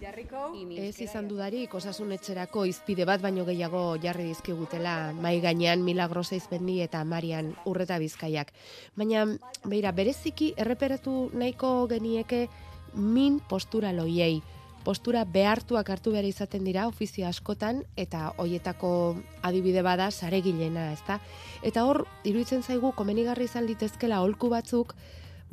[0.04, 0.50] Jarriko,
[0.84, 6.82] Ez izan dudarik osasun etxerako izpide bat baino gehiago jarri dizkigutela mai gainean Milagrosa Izbendi
[6.84, 8.52] eta Marian Urreta Bizkaiak.
[9.00, 9.24] Baina,
[9.64, 12.50] beira, bereziki erreperatu nahiko genieke
[12.94, 14.42] min postura loiei.
[14.84, 21.22] Postura behartuak hartu behar izaten dira ofizio askotan eta hoietako adibide bada saregilena, ezta?
[21.64, 24.98] Eta hor, iruditzen zaigu komenigarri izan litezkela holku batzuk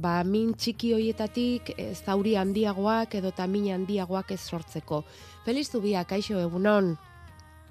[0.00, 5.04] ba, min txiki hoietatik e, zauri handiagoak edo min handiagoak ez sortzeko.
[5.44, 6.96] Feliz Zubia, kaixo egunon.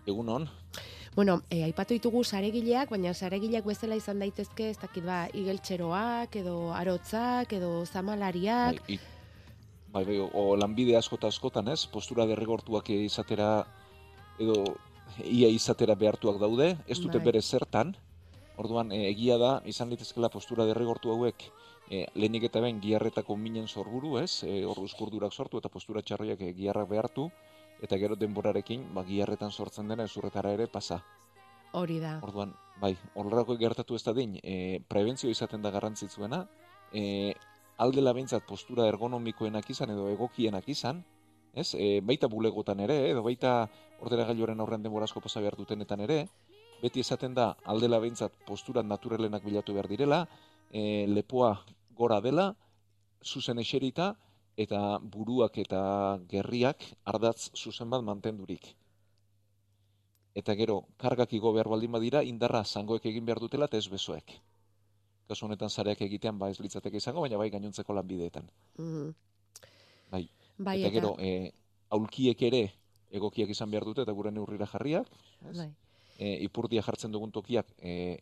[0.05, 0.47] Egunon,
[1.15, 6.69] Bueno, e, aipatu ditugu saregileak, baina saregileak bezala izan daitezke, ez dakit ba, igeltxeroak, edo
[6.71, 8.79] arotzak, edo zamalariak.
[8.87, 8.99] bai,
[9.91, 13.65] bai, bai, o lanbide asko eta askotan ez, postura derrigortuak izatera,
[14.39, 14.77] edo
[15.25, 17.25] ia izatera behartuak daude, ez dute Bai.
[17.25, 17.95] bere zertan,
[18.55, 21.49] orduan e, egia da, izan litezkela postura derrigortu hauek,
[21.89, 26.41] e, lehenik eta behin giarretako minen sorburu ez, e, hor uskurdurak sortu eta postura txarroiak
[26.41, 27.29] e, giarrak behartu,
[27.81, 31.01] eta gero denborarekin, ba, giarretan sortzen dena ezurretara ere pasa.
[31.73, 32.17] Hori da.
[32.25, 36.43] Orduan, bai, horrelako gertatu ez da din, e, prebentzio izaten da garrantzitzuena,
[36.93, 37.33] e,
[37.77, 41.03] aldela behintzat postura ergonomikoenak izan edo egokienak izan,
[41.53, 41.73] ez?
[41.73, 43.63] E, baita bulegotan ere, edo baita
[44.01, 46.23] ordenagailuaren aurrean denbora asko pasa behar dutenetan ere,
[46.81, 50.23] beti esaten da aldela behintzat postura naturalenak bilatu behar direla,
[50.71, 51.57] e, lepoa
[51.99, 52.53] gora dela,
[53.23, 54.13] zuzen eserita,
[54.59, 55.81] eta buruak eta
[56.31, 58.73] gerriak ardatz zuzen bat mantendurik.
[60.39, 64.35] Eta gero, kargak igo behar baldin badira, indarra zangoek egin behar dutela eta ez besoek.
[65.29, 68.47] Kasu honetan zareak egitean ba ez litzateke izango, baina bai gainontzeko lanbideetan.
[68.77, 69.09] Mhm.
[70.11, 70.23] Bai.
[70.57, 71.51] Bai, eta eta- gero, e,
[71.95, 72.63] aulkiek ere
[73.11, 75.07] egokiak izan behar dute eta gure neurrira jarriak,
[75.49, 75.57] ez?
[75.57, 75.69] Bai.
[76.17, 78.19] E, ipurdia jartzen dugun tokiak e,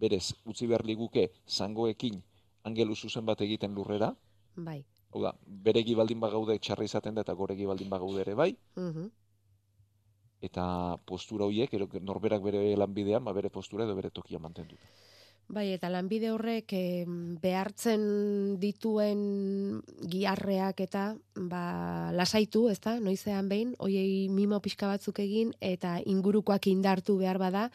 [0.00, 2.22] berez utzi behar liguke zangoekin
[2.64, 4.14] angelu zuzen bat egiten lurrera,
[4.56, 4.84] Bai.
[5.12, 9.10] hau da, beregi baldin bagaude txarra izaten da eta goregi baldin bagaude ere bai, Mhm.
[10.40, 14.76] eta postura horiek, norberak bere lanbidean, ba, bere postura edo bere tokia mantendu.
[15.50, 23.74] Bai, eta lanbide horrek em, behartzen dituen giarreak eta ba, lasaitu, ez da, noizean behin,
[23.78, 27.70] hoiei mimo pixka batzuk egin, eta ingurukoak indartu behar bada,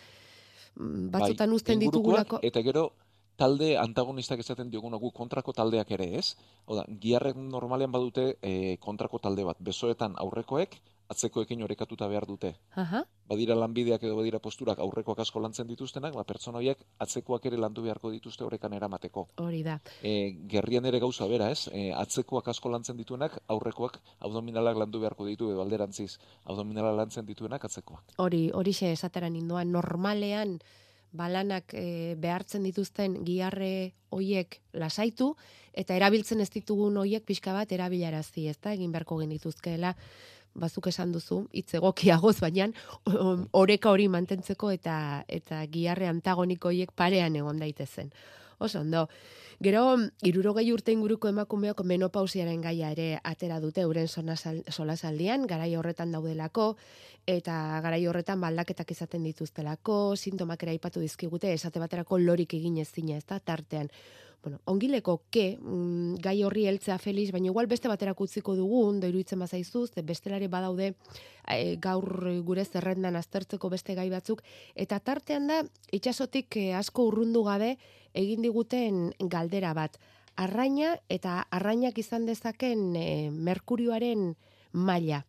[0.79, 2.39] mm, batzutan bai, uzten ditugulako.
[2.41, 2.93] Eta gero,
[3.37, 6.35] talde antagonistak esaten diogun gu kontrako taldeak ere ez.
[6.65, 9.59] Hau da, giarrek normalean badute e, kontrako talde bat.
[9.59, 10.77] Besoetan aurrekoek,
[11.09, 12.55] atzekoekin orekatuta behar dute.
[12.81, 13.03] Aha.
[13.29, 17.83] Badira lanbideak edo badira posturak aurrekoak asko lantzen dituztenak, ba, pertsona horiek atzekoak ere landu
[17.85, 19.27] beharko dituzte orekan eramateko.
[19.41, 19.79] Hori da.
[20.01, 21.67] E, gerrian ere gauza bera, ez?
[21.71, 27.65] E, atzekoak asko lantzen dituenak, aurrekoak abdominalak landu beharko ditu edo alderantziz, abdominalak lantzen dituenak
[27.69, 28.17] atzekoak.
[28.21, 30.59] Hori, horixe esatera nindoan, normalean
[31.15, 35.33] balanak e, behartzen dituzten giarre hoiek lasaitu,
[35.73, 39.95] eta erabiltzen ez ditugun hoiek pixka bat erabilarazi, ez da, egin beharko genituzkeela,
[40.55, 42.69] bazuk esan duzu, hitz egokiagoz, baina
[43.63, 44.97] oreka hori mantentzeko eta
[45.27, 48.11] eta giarre antagoniko hoiek parean egon daitezen.
[48.59, 49.07] Oso ondo.
[49.63, 49.95] Gero,
[50.27, 56.75] irurogei urte inguruko emakumeok menopausiaren gaia ere atera dute euren solasaldian, garai horretan daudelako,
[57.25, 63.15] eta garai horretan baldaketak izaten dituztelako, sintomak ere aipatu dizkigute, esate baterako lorik egin ezina,
[63.15, 63.89] ez da, tartean.
[64.43, 69.07] Bueno, ongileko ke, mm, gai horri heltzea Felix, baina igual beste baterako utziko dugu, ondo
[69.07, 70.93] iruditzen bazaizu, ze bestelare badaude
[71.47, 72.07] e, gaur
[72.43, 74.43] gure zerrendan aztertzeko beste gai batzuk,
[74.75, 77.77] eta tartean da, itxasotik eh, asko urrundu gabe
[78.13, 79.97] egin diguten galdera bat.
[80.35, 84.35] Arraina eta arrainak izan dezaken e, merkurioaren
[84.73, 85.23] maila.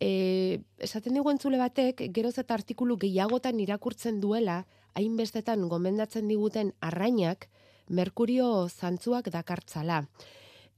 [0.00, 7.48] E, esaten digu entzule batek, geroz eta artikulu gehiagotan irakurtzen duela, hainbestetan gomendatzen diguten arrainak,
[7.88, 10.04] merkurio zantzuak dakartzala.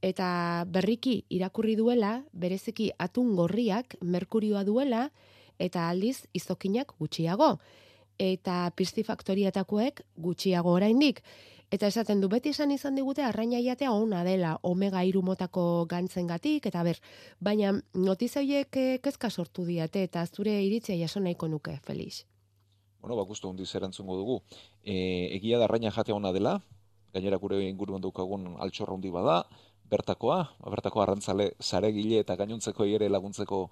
[0.02, 5.10] Eta berriki irakurri duela, bereziki atun gorriak merkurioa duela,
[5.58, 7.56] eta aldiz izokinak gutxiago.
[8.18, 11.22] Eta pistifaktoriatakoek gutxiago oraindik.
[11.70, 16.68] Eta esaten du beti esan izan digute arraina jatea ona dela omega hiru motako gantzengatik
[16.70, 17.00] eta ber,
[17.40, 22.22] baina notizia horiek eh, kezka sortu diate eta zure iritzia jaso nahiko nuke, Felix.
[23.00, 24.40] Bueno, ba, gustu hundiz erantzungo dugu.
[24.84, 24.94] E,
[25.36, 26.60] egia da arraina jatea ona dela,
[27.16, 29.40] gainera gure inguruan daukagun altxorra hundi bada,
[29.90, 30.38] bertakoa,
[30.70, 33.66] bertako arrantzale zaregile eta gainontzeko ere laguntzeko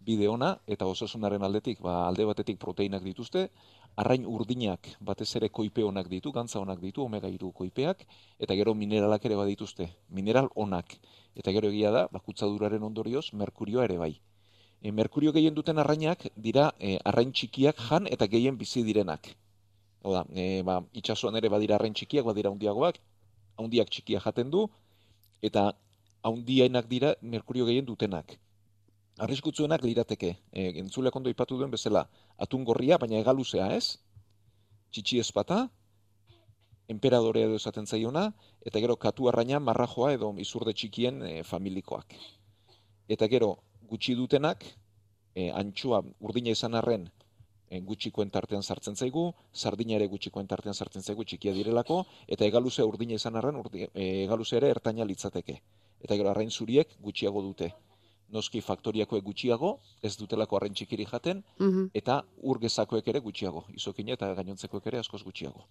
[0.00, 3.48] bide ona, eta osasunaren aldetik, ba, alde batetik proteinak dituzte,
[4.00, 8.06] arrain urdinak batez ere koipe onak ditu, gantza onak ditu, omega iru koipeak,
[8.38, 10.96] eta gero mineralak ere badituzte, mineral onak.
[11.36, 14.14] Eta gero egia da, bakutzaduraren ondorioz, merkurioa ere bai.
[14.80, 19.34] E, merkurio gehien duten arrainak dira e, arrain txikiak jan eta gehien bizi direnak.
[20.02, 23.00] Hau da, e, ba, itxasuan ere badira arrain txikiak, badira handiagoak,
[23.60, 24.64] handiak txikia jaten du,
[25.44, 25.70] eta
[26.24, 28.36] handiainak dira merkurio gehien dutenak.
[29.20, 32.06] Arriskutzuenak lirateke, e, entzulek ondo ipatu duen bezala,
[32.40, 33.98] atun gorria, baina egaluzea ez,
[34.90, 35.66] txitsi ezpata,
[36.90, 38.30] emperadorea edo esaten zaiona,
[38.66, 42.16] eta gero katu arraina marrajoa edo izurde txikien e, familikoak.
[43.10, 43.58] Eta gero
[43.92, 44.64] gutxi dutenak,
[45.36, 47.10] e, antxua urdina izan arren
[47.78, 53.14] gutxikoen tartean sartzen zaigu, sardina ere gutxikoen tartean sartzen zaigu txikia direlako, eta egaluzea urdina
[53.14, 55.60] izan arren urdi, e, egaluzea ere ertaina litzateke.
[56.02, 57.72] Eta gero arrain zuriek gutxiago dute.
[58.30, 61.90] Noski faktoriakoek gutxiago, ez dutelako arrain txikiri jaten, Mhm.
[61.94, 65.66] eta urgezakoek ere gutxiago, izokina eta gainontzekoek ere askoz gutxiago.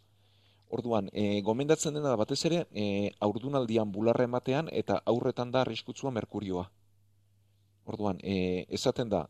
[0.69, 6.69] Orduan, e, gomendatzen dena batez ere, e, aurdunaldian bularra ematean eta aurretan da arriskutsua merkurioa.
[7.85, 9.27] Orduan, e, esaten da,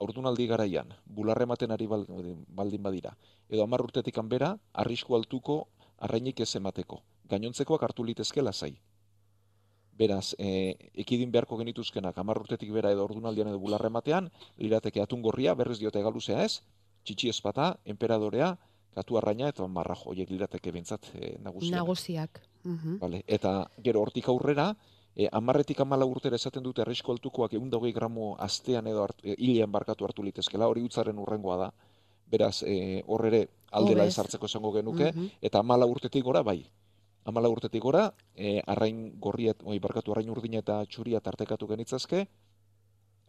[0.00, 2.06] aurdunaldi garaian, bularra ematen ari bal-
[2.48, 3.16] baldin badira,
[3.48, 7.02] edo hamar urtetik bera, arrisku altuko arrainik ez emateko.
[7.28, 8.78] Gainontzekoak hartu litezke lasai.
[9.98, 15.22] Beraz, e, ekidin beharko genituzkenak hamar urtetik bera edo ordunaldian edo bularra ematean, lirateke atun
[15.22, 16.60] gorria, berriz diote galuzea ez,
[17.04, 18.56] txitsi espata, emperadorea,
[18.94, 21.36] katu arraina eta marrajo, horiek lirateke bintzat e.
[21.42, 21.82] Nagusiak.
[22.64, 22.98] Mhm.
[23.00, 23.24] Vale.
[23.26, 24.76] Eta gero hortik aurrera,
[25.18, 29.34] e, amarretik amala urtera esaten dute arrisku altukoak egun daugei gramo astean edo hartu, e,
[29.36, 31.72] hilean barkatu hartu litezkela, hori utzaren urrengoa da.
[32.30, 34.14] Beraz, e, hor ere aldela Hobez.
[34.14, 35.26] ezartzeko esango genuke, Mhm.
[35.42, 36.60] eta amala urtetik gora bai.
[37.24, 42.28] Amala urtetik gora, e, arrain gorria, oi, barkatu arrain urdina eta txuria tartekatu genitzazke,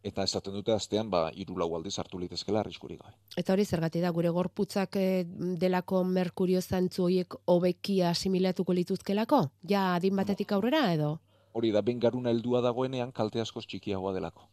[0.04, 3.16] eta esaten dute astean, ba, hiru lau aldiz hartu litezkela arriskurik gabe.
[3.36, 5.26] Eta hori zergatik da, gure gorputzak eh,
[5.60, 9.50] delako merkurio zantzu horiek hobeki asimilatuko lituzkelako?
[9.68, 11.20] Ja adin batetik aurrera edo?
[11.60, 14.46] Hori da, ben garuna heldua dagoenean kalte askoz txikiagoa delako.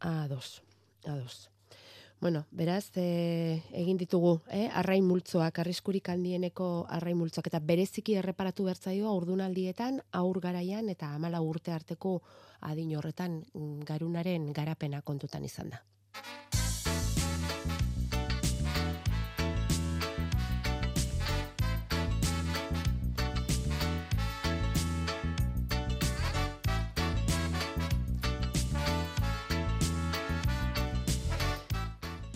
[0.00, 0.62] Ados.
[1.04, 1.50] Ados.
[2.24, 4.70] Bueno, beraz, e, egin ditugu, eh?
[4.72, 11.42] arrain multzoak, arriskurik handieneko arrain multzoak, eta bereziki erreparatu bertzaioa urdunaldietan, aur garaian eta amala
[11.44, 12.14] urte arteko
[12.72, 15.84] adin horretan mm, garunaren garapena kontutan izan da.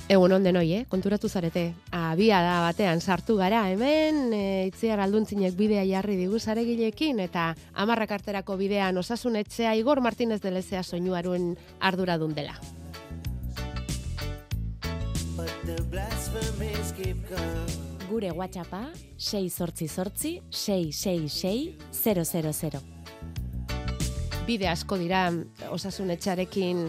[0.08, 0.84] Egun onden hoi, eh?
[0.88, 1.74] konturatu zarete.
[1.92, 8.14] Abia da batean sartu gara hemen, e, itziar alduntzinek bidea jarri digu zaregilekin, eta amarrak
[8.16, 12.56] arterako bidean osasun etxea Igor Martínez de Lezea soinuaruen arduradun dela.
[18.08, 18.80] Gure WhatsAppa
[19.18, 22.80] 6 sortzi sortzi 666 000.
[24.48, 25.28] Bide asko dira
[25.68, 26.88] osasun etxarekin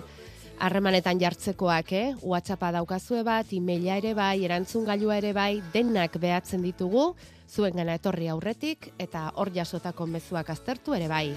[0.59, 2.07] harremanetan jartzekoak, eh?
[2.21, 7.13] WhatsAppa daukazue bat, emaila ere bai, erantzun gailua ere bai, denak behatzen ditugu,
[7.49, 11.27] zuen gana etorri aurretik, eta hor jasotako mezuak aztertu ere bai.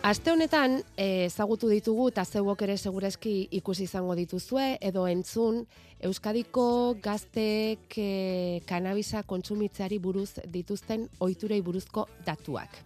[0.00, 5.58] Aste honetan eh, ezagutu ditugu eta zeuok ere segureski ikusi izango dituzue edo entzun
[6.00, 12.80] Euskadiko gazteek e, kanabisa kontsumitzeari buruz dituzten ohiturei buruzko datuak.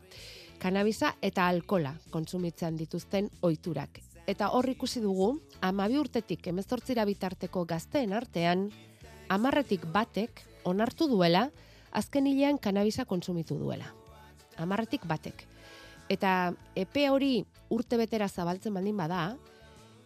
[0.59, 4.03] Kanabisa eta alkola kontsumitzean dituzten ohiturak.
[4.27, 8.73] Eta hor ikusi dugu, amabi urtetik emezortzira bitarteko gazteen artean,
[9.29, 11.47] amarretik batek onartu duela,
[11.93, 13.95] azken hilean kanabisa kontsumitu duela.
[14.59, 15.54] Amarretik batek.
[16.09, 19.37] Eta epe hori urte betera zabaltzen baldin bada,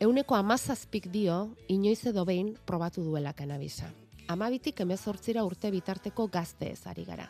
[0.00, 3.90] euneko amazazpik dio, inoiz edo behin probatu duela kanabisa.
[4.28, 7.28] Amabitik emezortzira urte bitarteko gazte ezari gara.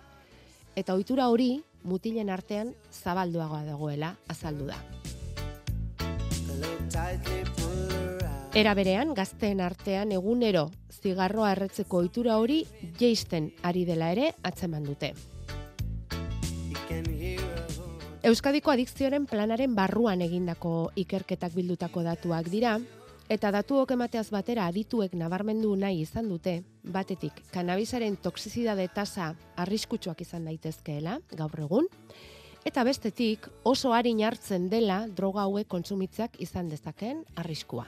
[0.76, 4.78] Eta ohitura hori, mutilen artean zabalduagoa dagoela azaldu da.
[8.58, 10.68] Era berean, gazteen artean egunero
[11.02, 12.64] zigarroa erretzeko ohitura hori
[12.98, 15.12] jeisten ari dela ere atzeman dute.
[18.26, 22.72] Euskadiko adikzioaren planaren barruan egindako ikerketak bildutako datuak dira,
[23.30, 30.50] eta datuok emateaz batera adituek nabarmendu nahi izan dute, batetik, kanabisaren toksizidade tasa arriskutsuak izan
[30.50, 31.86] daitezkeela, gaur egun,
[32.66, 37.86] eta bestetik, oso harin hartzen dela droga hauek kontsumitzeak izan dezakeen arriskua.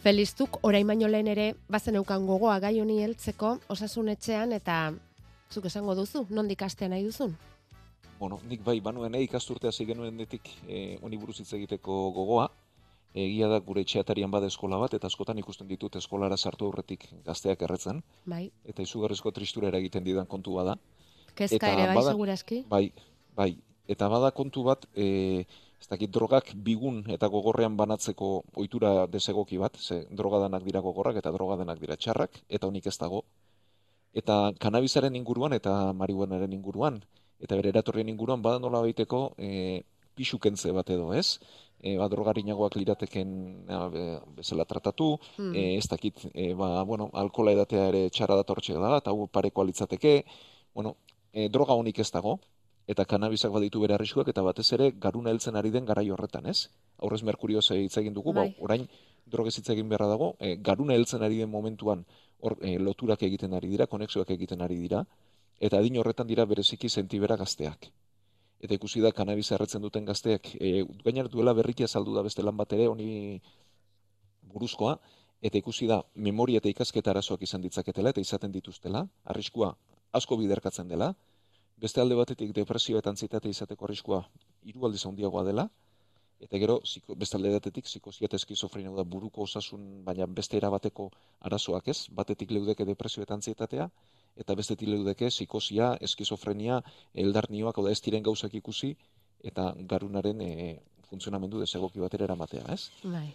[0.00, 4.76] Feliztuk orain baino lehen ere bazen eukan gogoa gai honi heltzeko osasun etxean eta
[5.52, 7.34] zuk esango duzu, nondik astea nahi duzun?
[8.20, 12.48] Bueno, nik bai, banuen eh, ikasturte hasi genuen detik eh, honi buruz hitz egiteko gogoa.
[13.12, 17.64] Egia da gure etxeatarian bada eskola bat, eta askotan ikusten ditut eskolara sartu aurretik gazteak
[17.66, 18.00] erretzen.
[18.24, 18.44] Bai.
[18.64, 20.78] Eta izugarrizko tristura eragiten didan kontu bada.
[21.34, 22.62] Kezka ere bai, segurazki.
[22.70, 22.86] Bai,
[23.36, 23.50] bai.
[23.90, 25.44] Eta bada kontu bat, e,
[25.80, 31.30] ez dakit drogak bigun eta gogorrean banatzeko ohitura desegoki bat, ze drogadanak dira gogorrak eta
[31.32, 33.22] drogadanak dira txarrak, eta honik ez dago.
[34.12, 37.00] Eta kanabisaren inguruan eta marihuanaren inguruan,
[37.40, 39.82] eta bere eratorrien inguruan bada nola baiteko e,
[40.18, 41.38] pixukentze bat edo, ez?
[41.80, 43.30] E, ba, drogarinagoak lirateken
[43.94, 45.54] be- bezala tratatu, Hmm.
[45.54, 49.64] e, ez dakit, e, ba, bueno, alkola edatea ere txara datortxe da, eta hau pareko
[49.64, 50.24] litzateke,
[50.74, 50.96] bueno,
[51.32, 52.38] e, droga honik ez dago,
[52.86, 56.68] eta kanabisak baditu bere arriskuak, eta batez ere garuna heltzen ari den garai horretan, ez?
[56.98, 58.48] Aurrez Merkurioz hitz egin dugu, Bai.
[58.48, 58.88] ba, orain
[59.26, 62.04] drogez hitz egin beharra dago, e, garuna heltzen ari den momentuan
[62.40, 65.04] hor e, loturak egiten ari dira, konexioak egiten ari dira,
[65.60, 67.90] eta adin horretan dira bereziki sentibera gazteak.
[68.60, 72.56] Eta ikusi da kanabisa erretzen duten gazteak, e, gainera duela berriki azaldu da beste lan
[72.56, 73.40] bat ere, honi
[74.52, 74.98] buruzkoa,
[75.40, 79.74] eta ikusi da memoria eta ikasketa arazoak izan ditzaketela eta izaten dituztela, arriskua
[80.12, 81.14] asko biderkatzen dela,
[81.80, 84.24] beste alde batetik depresio eta antzietate izateko arriskua
[84.68, 85.68] hiru aldiz handiagoa dela,
[86.40, 91.10] eta gero ziko, beste alde batetik psikosia eta eskizofrenia da buruko osasun, baina beste erabateko
[91.48, 93.88] arazoak ez, batetik leudeke depresio eta antzietatea,
[94.40, 96.80] eta bestetik leudeke psikosia, eskizofrenia,
[97.24, 98.94] eldarnioak, hau da ez diren gauzak ikusi,
[99.44, 100.50] eta garunaren e,
[101.10, 102.90] funtzionamendu desegoki batera eramatea, ez?
[103.04, 103.28] Bai.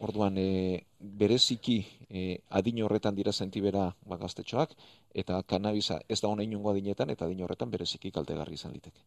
[0.00, 1.78] Orduan, e, bereziki
[2.08, 4.72] e, adin horretan dira sentibera ba, gaztetxoak,
[5.12, 9.04] eta kanabisa ez da hona inongo adinetan, eta adin horretan bereziki kaltegarri izan liteke.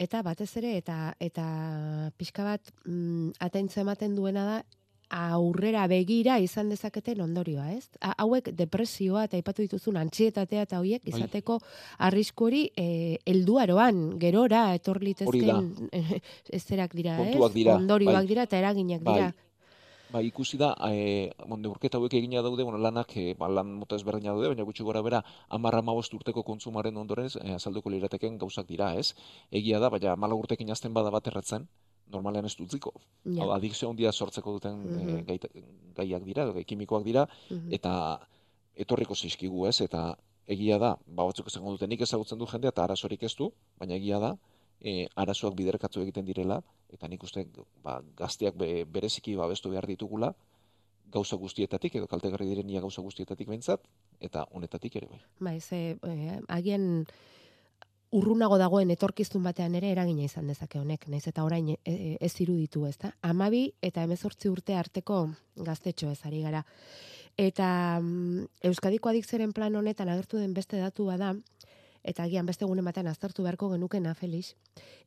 [0.00, 1.44] Eta batez ere, eta eta
[2.16, 4.54] pixka bat mm, atentze ematen duena da,
[5.10, 7.90] aurrera begira izan dezaketen ondorioa, ez?
[8.00, 11.18] Hauek depresioa eta aipatu dituzun antxietatea eta hoiek Bai.
[11.18, 11.58] izateko
[11.98, 15.90] arrisku hori eh, helduaroan gerora etor litezken
[16.60, 17.54] ezerak dira, Kontuak ez?
[17.58, 18.26] dira, Ondorioak bai.
[18.30, 19.14] dira eta eraginak Bai.
[19.14, 19.32] dira.
[20.10, 23.94] Ba, ikusi da, e, bon, neurketa hauek egina daude, bueno, lanak, e, ba, lan mota
[23.94, 28.66] ezberdina daude, baina gutxi gora bera, amarra mabost urteko kontsumaren ondoren, e, azalduko lirateken gauzak
[28.66, 29.14] dira, ez?
[29.54, 31.68] Egia da, baina mala urtekin azten bada bat erratzen,
[32.12, 32.92] normalean ez dutziko.
[33.24, 33.42] Ja.
[33.44, 35.08] Hau, adikzio handia sortzeko duten Mhm.
[35.18, 35.50] e, gaita-
[35.96, 37.72] gaiak dira, edo gai kimikoak dira, Mhm.
[37.72, 38.20] eta
[38.76, 39.80] etorriko zaizkigu, ez?
[39.80, 43.52] Eta egia da, ba, batzuk esango dute nik ezagutzen du jendea eta arazorik ez du,
[43.78, 44.36] baina egia da,
[44.80, 47.46] e, arazoak biderkatzu egiten direla, eta nik uste
[47.84, 50.34] ba, gazteak be, bereziki babestu behar ditugula,
[51.12, 53.80] gauza guztietatik, edo kaltegarri direnia gauza guztietatik behintzat,
[54.20, 55.20] eta honetatik ere bai.
[55.40, 57.06] Bai, ze, eh, agian
[58.10, 62.32] urrunago dagoen etorkizun batean ere eragina izan dezake honek, naiz eta orain e, e, ez
[62.42, 63.12] iruditu, ezta?
[63.22, 65.22] Amabi eta hemezortzi urte arteko
[65.56, 66.64] gaztetxo ez ari gara.
[67.38, 71.36] Eta mm, Euskadiko adikzeren plan honetan agertu den beste datu bada,
[72.02, 74.54] eta agian beste egunen batean aztertu beharko genukena, Felix,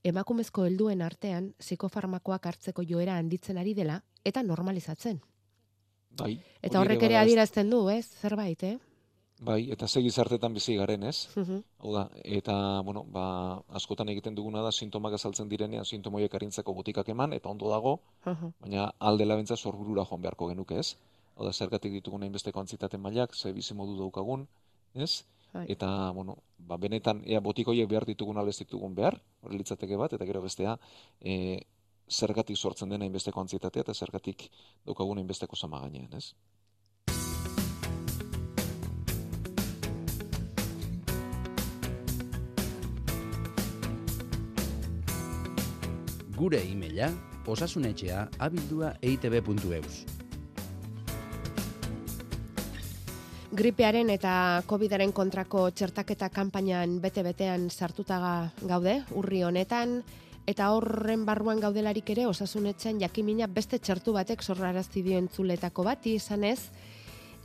[0.04, 5.20] emakumezko helduen artean psikofarmakoak hartzeko joera handitzen ari dela, eta normalizatzen.
[6.14, 8.06] Bai, Eta horrek ere adierazten du, ez?
[8.22, 8.78] Zerbait, eh?
[9.42, 11.28] Bai, eta ze gizartetan bizi garen, ez?
[11.36, 11.64] Mhm.
[11.80, 17.10] Hau da, eta, bueno, ba, askotan egiten duguna da, sintomak azaltzen direnean, sintomoiek arintzeko botikak
[17.10, 18.54] eman, eta ondo dago, Mhm.
[18.60, 20.96] baina aldela bentza sorburura joan beharko genuke, ez?
[21.36, 24.48] Hau da, zergatik ditugun hainbesteko antzitate mailak, ze bizi modu daukagun,
[24.94, 25.24] ez?
[25.52, 25.66] Bai.
[25.70, 30.26] Eta, bueno, ba, benetan, ea botikoiek behar ditugun alez ditugun behar, hori litzateke bat, eta
[30.26, 30.80] gero bestea,
[31.22, 31.60] e,
[32.08, 34.50] zergatik sortzen den hainbesteko antzitatea, eta zergatik
[34.86, 36.34] daukagun hainbesteko zama gainean, ez?
[46.38, 47.12] Gure e-maila
[47.48, 50.04] osasunetxea abildua eitb.eus.
[53.54, 60.00] Gripearen eta COVIDaren kontrako txertaketa kanpainan bete-betean sartuta ga- gaude, urri honetan,
[60.50, 66.60] eta horren barruan gaudelarik ere osasunetxean jakimina beste txertu batek zorrarazti dio entzuletako bat, izanez,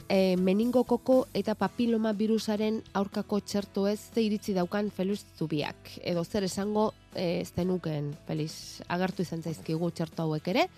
[0.09, 5.99] e, meningokoko eta papiloma virusaren aurkako txerto ez ze iritzi daukan Felix Zubiak.
[6.03, 10.69] Edo zer esango e, ez denuken, Felix, agertu izan zaizkigu txerto hauek ere,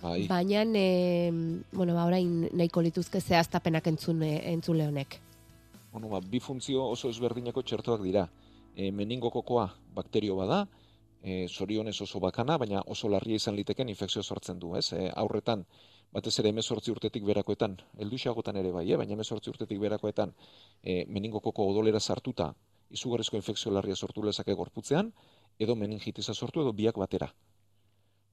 [0.00, 0.26] Bai.
[0.26, 1.30] Baina, e,
[1.72, 5.18] bueno, ba, orain nahiko lituzke zehaztapenak entzun, entzule honek.
[5.92, 8.24] Bueno, ba, bi funtzio oso ezberdineko txertoak dira.
[8.76, 10.62] E, meningokokoa bakterio bada,
[11.22, 14.92] e, zorionez oso bakana, baina oso larria izan liteken infekzio sortzen du, ez?
[14.96, 15.66] E, aurretan,
[16.14, 18.98] batez ere emezortzi urtetik berakoetan, helduxagotan ere bai, eh?
[18.98, 20.32] baina emezortzi urtetik berakoetan
[20.82, 22.50] e, meningokoko odolera sartuta,
[22.90, 25.12] izugarrizko infekzio larria sortu lezake gorputzean,
[25.58, 27.30] edo meningitiza sortu edo biak batera.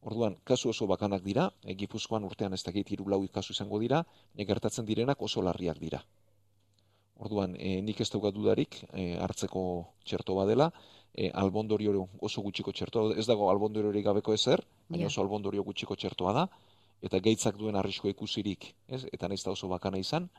[0.08, 4.04] Orduan, kasu oso bakanak dira, e, Gipuzkoan urtean ez dakit hiru lau kasu izango dira,
[4.34, 6.02] baina gertatzen direnak oso larriak dira.
[7.18, 9.62] Orduan, e, nik ez daukat dudarik e, hartzeko
[10.06, 10.72] txerto badela,
[11.14, 16.34] e, albondorio oso gutxiko txertoa, ez dago albondoriorik gabeko ezer, baina oso albondorio gutxiko txertoa
[16.38, 16.46] da,
[17.02, 19.06] eta gaitzak duen arriskoa ikusirik, ez?
[19.14, 20.30] Eta nahiz da oso bakana izan,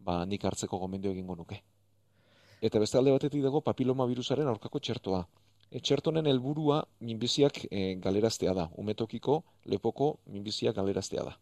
[0.00, 1.60] ba nik hartzeko gomendio egingo nuke.
[2.60, 5.22] Eta beste alde batetik dago papiloma virusaren aurkako txertoa.
[5.70, 8.66] E, txertonen helburua minbiziak e, galeraztea da.
[8.76, 11.36] Umetokiko lepoko minbiziak galeraztea da.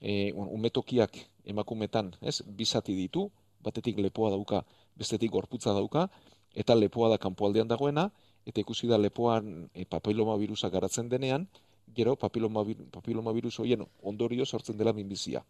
[0.00, 3.26] E, umetokiak emakumetan, ez, bizati ditu,
[3.64, 4.62] batetik lepoa dauka,
[4.96, 6.06] bestetik gorputza dauka,
[6.54, 8.06] eta lepoa da kanpoaldean dagoena,
[8.46, 11.48] eta ikusi da lepoan e, papiloma virusa garatzen denean,
[11.94, 15.44] gero papiloma, vir- papiloma virus horien ondorio sortzen dela minbizia.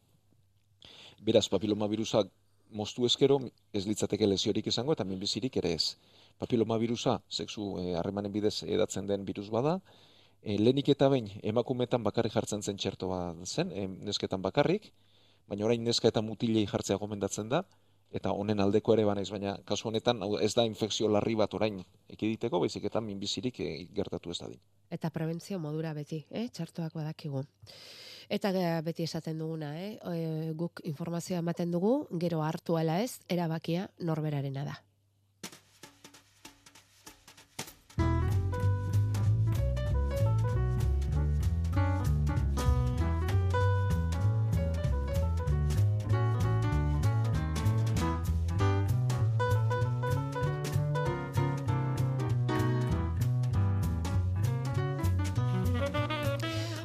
[1.21, 2.23] Beraz, papiloma virusa
[2.71, 3.39] moztu eskero,
[3.73, 5.97] ez litzateke lesiorik izango eta minbizirik ere ez.
[6.39, 9.79] Papiloma virusa, sexu eh, harremanen bidez edatzen den virus bada,
[10.43, 14.93] e, lehenik eta behin emakumetan bakarrik jartzen zen txertoa zen, e, nesketan bakarrik,
[15.49, 17.65] baina orain neska eta mutilei jartzea gomendatzen da,
[18.13, 22.61] eta honen aldeko ere banaiz, baina kasu honetan ez da infekzio larri bat orain ekiditeko,
[22.61, 24.61] baizik eta minbizirik e, gertatu ez dadin.
[24.91, 26.49] Eta prebentzio modura beti, eh?
[26.49, 27.45] txartuak badakigu.
[28.29, 29.99] Eta ge- beti esaten duguna, eh?
[30.01, 34.77] E, guk informazioa ematen dugu, gero hartu ala ez, erabakia norberarena da.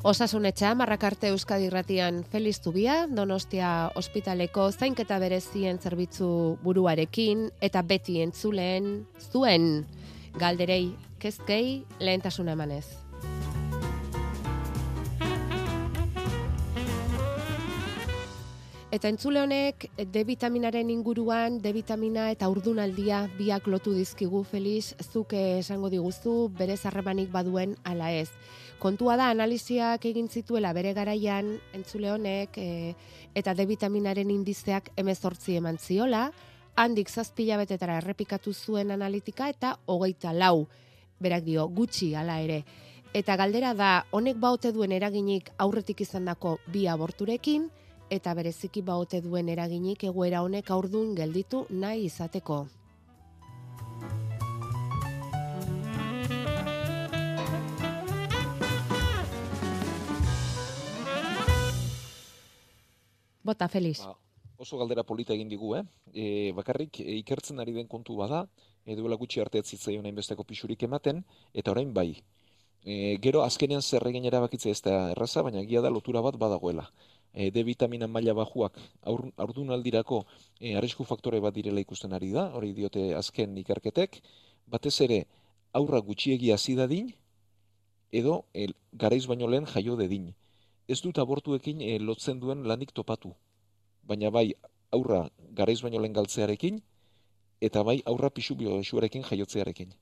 [0.03, 8.89] Osasunetxa, Marrakarte Euskadi Irratian Feliz Zubia, Donostia Ospitaleko zainketa berezien zerbitzu buruarekin eta beti entzuleen
[9.31, 9.85] zuen
[10.35, 10.91] galderei
[11.23, 12.83] kezkei lehentasuna emanez.
[18.93, 25.31] Eta entzule honek D vitaminaren inguruan D vitamina eta urdunaldia biak lotu dizkigu Felix, zuk
[25.33, 28.27] eh, esango diguzu bere harremanik baduen ala ez.
[28.79, 32.95] Kontua da analiziak egin zituela bere garaian entzule honek eh,
[33.35, 36.31] eta D vitaminaren indizeak 18 eman ziola,
[36.75, 40.67] handik zazpila betetara errepikatu zuen analitika eta hogeita lau,
[41.19, 42.63] berak dio, gutxi ala ere.
[43.13, 47.69] Eta galdera da, honek baute duen eraginik aurretik izandako bi aborturekin,
[48.09, 52.65] eta bereziki baute duen eraginik egoera honek aurdun gelditu nahi izateko.
[63.43, 63.99] Bota, Feliz.
[63.99, 64.15] Ba,
[64.63, 65.83] oso galdera polita egin digu, eh?
[66.13, 66.25] E,
[66.55, 68.45] bakarrik e, ikertzen ari den kontu bada,
[68.85, 71.19] e, duela gutxi arte ez zitzaion hainbesteko pisurik ematen,
[71.53, 72.13] eta orain bai.
[72.83, 76.87] E, gero azkenean zer egin erabakitze ez da erraza, baina gia da lotura bat badagoela.
[77.33, 78.79] E, D vitamina maila bajuak
[79.11, 80.21] aur, aurdunaldirako
[80.59, 84.21] e, arrisku faktore bat direla ikusten ari da, hori diote azken ikerketek,
[84.67, 85.25] batez ere
[85.73, 87.11] aurra gutxiegi hasi dadin,
[88.11, 90.31] edo e, garaiz baino lehen jaio dedin.
[90.87, 93.33] Ez dut abortuekin e, lotzen duen lanik topatu,
[94.03, 94.51] baina bai
[94.91, 96.81] aurra garaiz baino lehen galtzearekin,
[97.61, 99.93] eta bai aurra pisu bioesuarekin jaiotzearekin.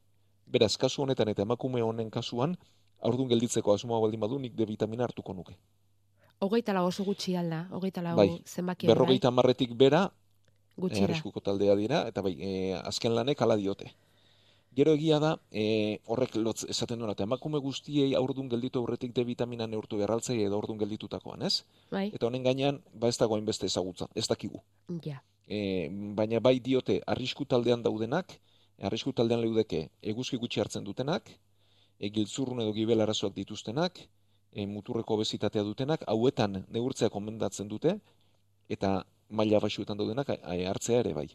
[0.52, 2.58] Beraz, kasu honetan eta emakume honen kasuan,
[3.00, 5.56] aurdun gelditzeko asmoa baldin badu nik D vitamina hartuko nuke.
[6.42, 8.88] Hogeita lau oso gutxi alda, hogeita lau Bai, zenbakia.
[8.90, 10.08] berrogeita marretik bera,
[10.78, 11.06] Gutxira.
[11.06, 13.92] arriskuko taldea dira, eta bai, e, azken lanek ala diote.
[14.72, 19.26] Gero egia da, e, horrek lotz esaten duena, eta emakume guztiei aurdun gelditu aurretik D
[19.28, 21.66] vitamina neurtu erraltzei edo aurdun gelditutakoan, ez?
[21.92, 22.06] Bai.
[22.16, 24.64] Eta honen gainean, ba ez dago hainbeste ezagutza, ez dakigu.
[25.04, 25.20] Ja.
[25.44, 28.38] E, baina bai diote arrisku taldean daudenak,
[28.80, 31.28] arrisku taldean leudeke eguzki gutxi hartzen dutenak,
[32.00, 34.00] e, giltzurrun edo gibel arazoak dituztenak,
[34.56, 38.00] e, muturreko obesitatea dutenak, hauetan neurtzea komendatzen dute,
[38.72, 41.28] eta maila baxuetan daudenak hartzea ere bai.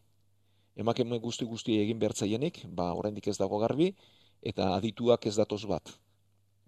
[0.77, 3.95] Emakume guzti guzti egin behartzaienik, ba oraindik ez dago garbi,
[4.43, 5.93] eta adituak ez datoz bat.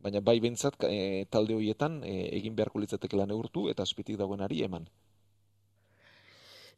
[0.01, 4.87] Baina bai behintzat e, talde horietan e, egin beharko litzatekeela neurtu eta azpitik dagoenari eman.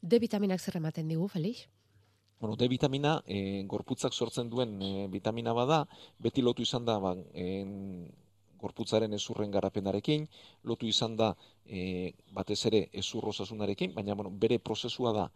[0.01, 1.67] D vitaminak zer ematen digu, Felix?
[2.41, 5.85] Bueno, D vitamina e, gorputzak sortzen duen e, vitamina bada,
[6.19, 8.09] beti lotu izan da ba, en,
[8.61, 10.25] gorputzaren ezurren garapenarekin,
[10.65, 11.31] lotu izan da
[11.65, 15.29] e, batez ere ezur osasunarekin, baina bueno, bere prozesua da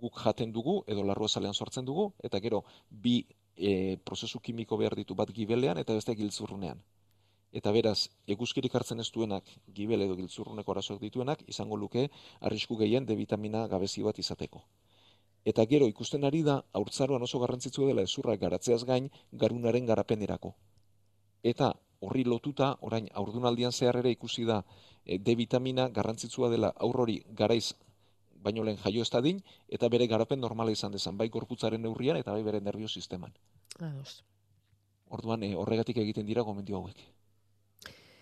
[0.00, 3.24] guk jaten dugu edo larruazalean sortzen dugu, eta gero bi
[3.56, 6.82] e, prozesu kimiko behar ditu bat gibelean eta beste giltzurrunean.
[7.54, 12.08] Eta beraz, eguzkirik hartzen ez duenak, gibel edo giltzurruneko arazoak dituenak, izango luke
[12.40, 14.64] arrisku gehien D vitamina gabezi bat izateko.
[15.44, 20.54] Eta gero ikusten ari da, haurtzaroan oso garrantzitsua dela ezurrak garatzeaz gain, garunaren garapenerako.
[21.44, 21.70] Eta
[22.00, 24.62] horri lotuta, orain aurdunaldian zehar ere ikusi da
[25.04, 27.74] e, D vitamina garrantzitsua dela aurrori garaiz
[28.44, 32.32] baino lehen jaio ez dadin, eta bere garapen normala izan dezan, bai gorputzaren neurrian eta
[32.36, 33.34] bai bere nervio sisteman.
[33.80, 34.22] Ados.
[35.08, 37.04] Orduan e, horregatik egiten dira gomendio hauek.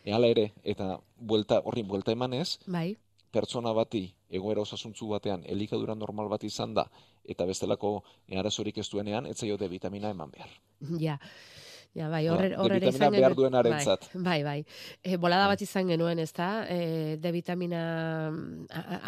[0.05, 2.97] E, hala ere, eta buelta, horri buelta emanez, Bai.
[3.33, 6.87] pertsona bati egoera osasuntzu batean elikadura normal bat izan da
[7.25, 10.51] eta bestelako e, arazorik ez duenean ez zaio D vitamina eman behar.
[11.01, 11.19] Ja.
[11.93, 14.07] Ja, bai, horre, horre vitamina izan behar genuen- duenarentzat.
[14.15, 14.63] Bai, bai.
[14.65, 14.77] bai.
[15.05, 16.65] E, bolada bat izan genuen, ez da?
[16.65, 17.83] E, D vitamina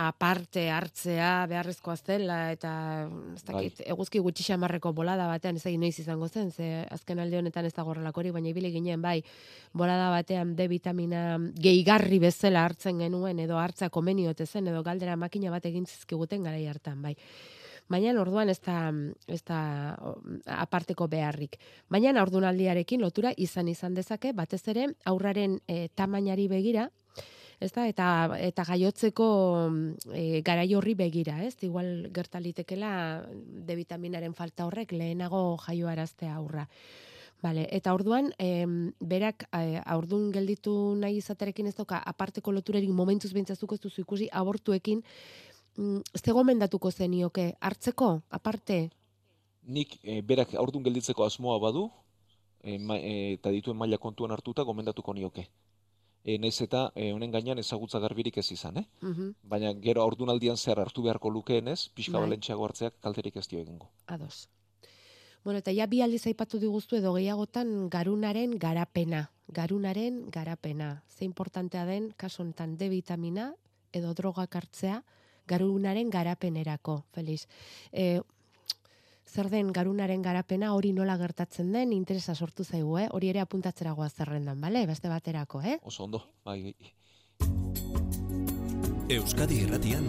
[0.04, 2.74] aparte hartzea beharrezkoa zela, eta
[3.34, 7.38] ez dakit, eguzki gutxi xamarreko bolada batean, ez dakit noiz izango zen, ze azken alde
[7.40, 9.22] honetan ez da horrelakorik, baina ibili ginen, bai,
[9.72, 15.50] bolada batean D vitamina gehigarri bezala hartzen genuen, edo hartza komeniote zen, edo galdera makina
[15.50, 17.16] bat egin zizkiguten garai hartan, bai.
[17.88, 18.90] Baina orduan ez da,
[19.28, 19.60] ez da
[20.56, 21.58] aparteko beharrik.
[21.92, 26.88] Baina ordunaldiarekin lotura izan izan dezake, batez ere aurraren e, tamainari begira,
[27.60, 28.08] ez da, eta,
[28.40, 29.26] eta gaiotzeko
[30.12, 31.56] e, garai horri begira, ez?
[31.62, 36.68] Igual gerta litekela D vitaminaren falta horrek lehenago jaioaraztea aurra.
[37.44, 43.34] Vale, eta orduan, em, berak e, aurdun gelditu nahi izaterekin ez dauka aparteko loturarik momentuz
[43.36, 45.02] bintzazuko ez duzu ikusi abortuekin,
[45.76, 48.90] ze gomendatuko zenioke hartzeko aparte
[49.64, 51.90] Nik e, berak aurdun gelditzeko asmoa badu,
[52.60, 55.46] e, ma, e, eta dituen maila kontuan hartuta gomendatuko nioke.
[56.24, 58.84] E, naiz eta e, honen gainean ezagutza garbirik ez izan, eh?
[59.00, 59.34] Mhm.
[59.42, 62.26] Baina gero aurdunaldian zehar hartu beharko lukeenez, pixka Bai.
[62.26, 63.90] balentxeago hartzeak kalterik ez dio egingo.
[64.06, 64.48] Ados.
[65.44, 69.30] Bueno, eta ja bi aldiz aipatu diguztu edo gehiagotan garunaren garapena.
[69.48, 71.04] Garunaren garapena.
[71.08, 73.54] Ze importantea den, kasu honetan D vitamina
[73.92, 75.02] edo drogak hartzea
[75.46, 77.46] garunaren garapenerako, Feliz.
[77.92, 78.20] E,
[79.26, 83.08] zer den garunaren garapena hori nola gertatzen den interesa sortu zaigu, eh?
[83.10, 84.86] Hori ere apuntatzera goaz zerrendan, bale?
[84.86, 85.78] Beste baterako, eh?
[85.82, 86.92] Oso ondo, bai, bai.
[89.14, 90.06] Euskadi Irratian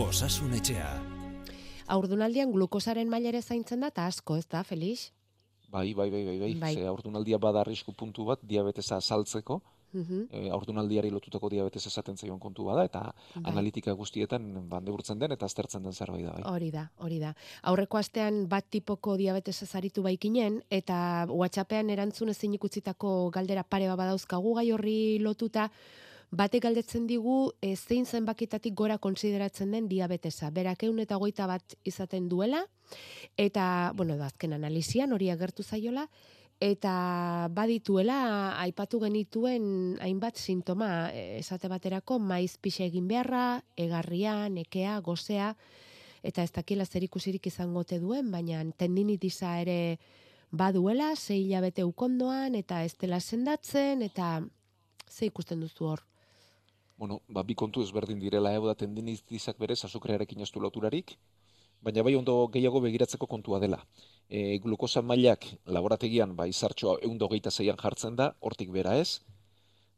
[0.00, 0.90] Osasun Etxea.
[1.90, 5.10] Aurdunaldian glukosaren maila ere zaintzen da, eta asko, ez da, Felix?
[5.70, 6.54] Bai, bai, bai, bai, bai.
[6.62, 6.74] Bai.
[6.74, 9.60] Ze aurdunaldia bada arrisku puntu bat diabetesa saltzeko,
[9.92, 10.26] Mhm.
[10.30, 13.00] e, aurdunaldiari lotutako diabetes esaten zaion kontu bada, eta
[13.34, 13.42] Bai.
[13.52, 16.42] analitika guztietan ba, neurtzen den eta aztertzen den zerbait da, bai.
[16.44, 17.34] Hori da, hori da.
[17.62, 23.98] Aurreko astean bat tipoko diabetesa zaritu baikinen, eta WhatsAppean erantzun ezin ikutzitako galdera pare bat
[23.98, 25.70] badauzkagu gai horri lotuta,
[26.30, 30.50] batek galdetzen digu e, zein zenbakitatik gora konsideratzen den diabetesa.
[30.50, 32.64] Berak eun eta goita bat izaten duela,
[33.36, 36.06] eta, bueno, da, azken analizian hori agertu zaiola,
[36.60, 44.98] eta badituela aipatu genituen hainbat sintoma e, esate baterako maiz pixe egin beharra, egarria, nekea,
[45.00, 45.54] gozea,
[46.22, 49.98] eta ez dakila zer ikusirik izango ote duen, baina tendinitisa ere
[50.52, 54.42] baduela, sei hilabete ukondoan, eta ez dela sendatzen, eta
[55.08, 56.04] ze ikusten duzu hor?
[57.00, 61.16] Bueno, ba, bi kontu ezberdin direla, hau da tendinitizak berez azukrearekin du loturarik,
[61.82, 63.80] baina bai ondo gehiago begiratzeko kontua dela.
[64.28, 69.20] E, glukosa mailak laborategian ba, izartxoa eundo geita zeian jartzen da, hortik bera ez,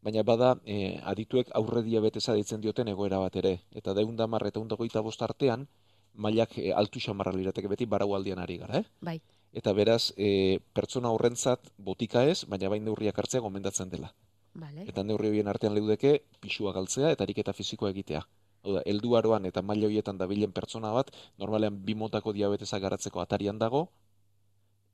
[0.02, 4.50] baina bada e, adituek aurre diabetesa deitzen dioten egoera bat ere, eta da eunda marra
[4.50, 5.66] eta eunda goita bost artean,
[6.14, 8.84] mailak e, altu xamarra lirateke beti baraualdian ari gara, eh?
[9.00, 9.20] Bai.
[9.52, 14.12] Eta beraz, e, pertsona horrentzat botika ez, baina bain neurriak hartzea gomendatzen dela.
[14.54, 14.84] Vale.
[14.88, 18.22] Eta neurri horien artean leudeke pisua galtzea eta ariketa fisikoa egitea.
[18.62, 23.58] Hau da, helduaroan eta maila horietan dabilen pertsona bat, normalean bi motako diabetesa garatzeko atarian
[23.58, 23.88] dago,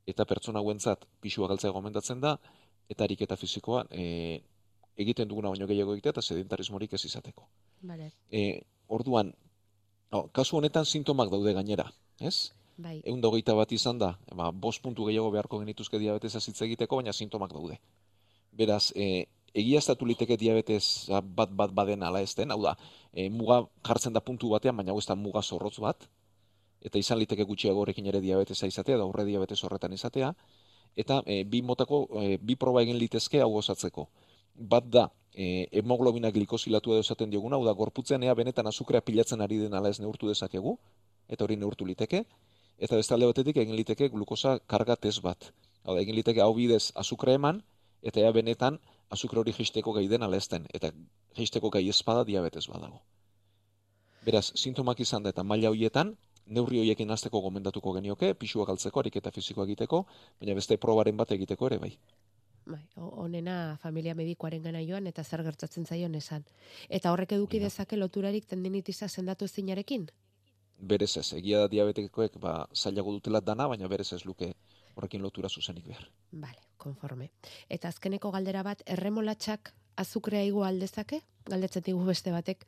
[0.08, 2.38] eta pertsona hauentzat pisua galtzea gomendatzen da,
[2.88, 4.40] eta ariketa fisikoa e,
[4.96, 7.44] egiten duguna baino gehiago egitea eta sedentarismorik ez izateko.
[7.90, 8.10] Vale.
[8.32, 9.34] E, orduan,
[10.10, 11.90] oh, kasu honetan sintomak daude gainera,
[12.20, 12.50] ez?
[12.78, 13.00] Bai.
[13.04, 17.12] Egun hogeita bat izan da, ba, bost puntu gehiago beharko genituzke diabetesa hitz egiteko, baina
[17.12, 17.76] sintomak daude.
[18.58, 22.76] Beraz, e, egiaztatu liteke diabetes bat bat baden ala ez den, hau da,
[23.12, 26.08] e, muga jartzen da puntu batean, baina hau ez da muga zorrotz bat,
[26.84, 30.32] eta izan liteke gutxiago horrekin ere diabetesa izatea, da aurre diabetes horretan izatea,
[30.96, 34.08] eta e, bi motako, e, bi proba egin litezke hau osatzeko.
[34.58, 39.42] Bat da, e, hemoglobina glikosilatu edo esaten dioguna, hau da, gorputzen ea benetan azukrea pilatzen
[39.44, 40.76] ari den ala ez neurtu dezakegu,
[41.28, 42.24] eta hori neurtu liteke,
[42.78, 45.50] eta beste alde batetik egin liteke glukosa karga test bat.
[45.84, 47.62] Hau da, egin liteke hau bidez azukre eman,
[48.02, 48.78] eta ea benetan
[49.10, 50.90] azukre hori jisteko gai den ala ez den, eta
[51.36, 53.02] jisteko gai ezpada diabetes badago.
[54.24, 59.30] Beraz, sintomak izan da eta maila hoietan, neurri hoiekin hasteko gomendatuko genioke, pisua galtzeko, ariketa
[59.30, 60.04] fisikoa egiteko,
[60.40, 61.92] baina beste probaren bat egiteko ere bai.
[62.68, 66.44] Bai, onena familia medikoaren gana joan eta zer gertatzen zaion esan.
[66.88, 70.08] Eta horrek eduki dezake loturarik tendinitisa sendatu ezinarekin?
[70.90, 74.52] Berez ez, egia da diabetikoek ba, zailago dutela dana, baina berez ez luke
[74.98, 76.08] horrekin lotura zuzenik behar.
[76.32, 77.30] Bale, konforme.
[77.70, 79.72] Eta azkeneko galdera bat, erremolatxak
[80.02, 81.22] azukrea igo aldezake?
[81.48, 82.66] Galdetzen digu beste batek.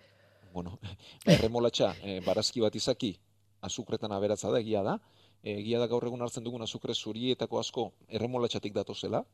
[0.54, 0.78] Bueno,
[1.36, 3.14] erremolatxa, e, barazki bat izaki,
[3.66, 4.98] azukretan aberatza da, egia da.
[5.42, 9.24] E, egia da gaur egun hartzen dugun azukre zurietako asko erremolatxatik datozela,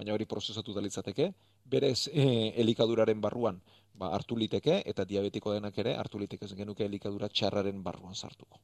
[0.00, 1.30] baina hori prozesatu da litzateke.
[1.70, 2.26] Berez, e,
[2.62, 3.60] elikaduraren barruan
[3.94, 8.60] ba, hartu liteke, eta diabetiko denak ere hartu liteke genuke elikadura txarraren barruan sartuko.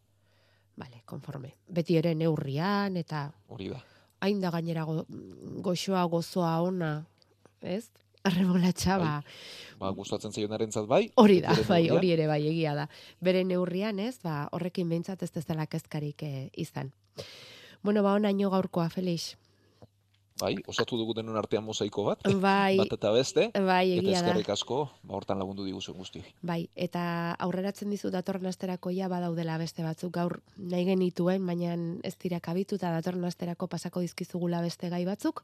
[0.77, 1.55] Bale, konforme.
[1.73, 3.79] Beti ere neurrian eta Hori da.
[4.21, 5.05] hain da gainera go,
[5.65, 7.07] goxoa gozoa ona,
[7.63, 7.89] ez?
[8.27, 9.11] Erremolatxa, ba,
[9.79, 11.05] Ba, gustatzen zaionarentzat bai.
[11.15, 12.89] Hori da, bai, hori ere bai, egia da.
[13.23, 16.91] Bere neurrian, ez, ba, horrekin behintzat ez dezala kezkarik eh, izan.
[17.87, 19.37] Bueno, ba, onaino gaurkoa, Felix.
[20.37, 22.27] Bai, osatu dugu denon artean mozaiko bat.
[22.43, 22.77] Bai.
[22.77, 23.47] Bat eta beste.
[23.55, 26.21] Bai, egia Eta eskerrik asko, ba, hortan lagundu diguzu guzti.
[26.45, 27.07] Bai, eta
[27.47, 32.77] aurreratzen dizu datorren asterako ja badaudela beste batzuk gaur nahi genituen, baina ez dira kabitu
[32.77, 35.41] eta datorren asterako pasako dizkizugula beste gai batzuk.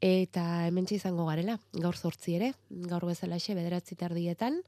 [0.00, 2.52] Eta hementxe izango garela, gaur zortzi ere,
[2.88, 4.62] gaur bezalaxe bederatzi tardietan,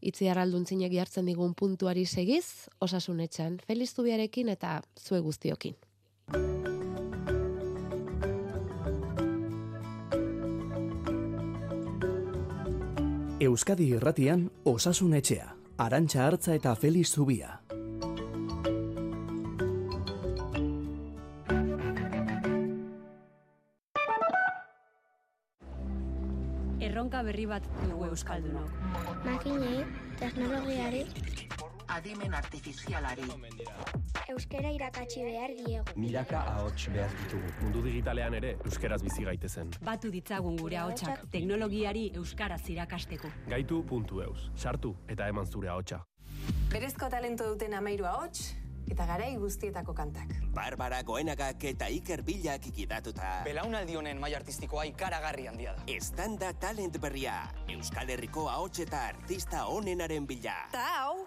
[0.00, 5.76] itziar alduntzinek jartzen digun puntuari segiz, osasunetxan, Feliz Zubiarekin eta zue guztiokin.
[13.46, 17.60] Euskadi Irratian Osasun Etxea, Arantxa Hartza eta Feliz Zubia.
[26.88, 28.74] Erronka berri bat dugu Euskaldunok.
[29.28, 29.84] Makinei,
[30.18, 31.04] teknologiari,
[31.96, 33.22] Adimen artifizialari.
[34.28, 35.94] euskera irakatsi behar diegu.
[35.96, 37.52] Milaka ahots behar ditugu.
[37.62, 39.70] Mundu digitalean ere, euskeraz bizi gaitezen.
[39.86, 43.30] Batu ditzagun gure ahotsak teknologiari euskaraz irakasteko.
[43.48, 44.50] Gaitu.eus.
[44.56, 46.02] Sartu eta eman zure ahotsa.
[46.72, 48.50] Berezko talento duten amairu ahots,
[48.90, 50.34] eta garai guztietako kantak.
[50.54, 53.40] Barbara Goenagak eta Iker Bilak ikidatuta.
[53.46, 55.86] Belaunaldi honen mai artistikoa ikaragarri handia da.
[55.96, 57.38] Estanda talent berria.
[57.72, 60.54] Euskal Herriko ahots eta artista onenaren bila.
[60.72, 61.26] Ta hau,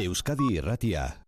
[0.00, 1.27] Euskadi Irratia.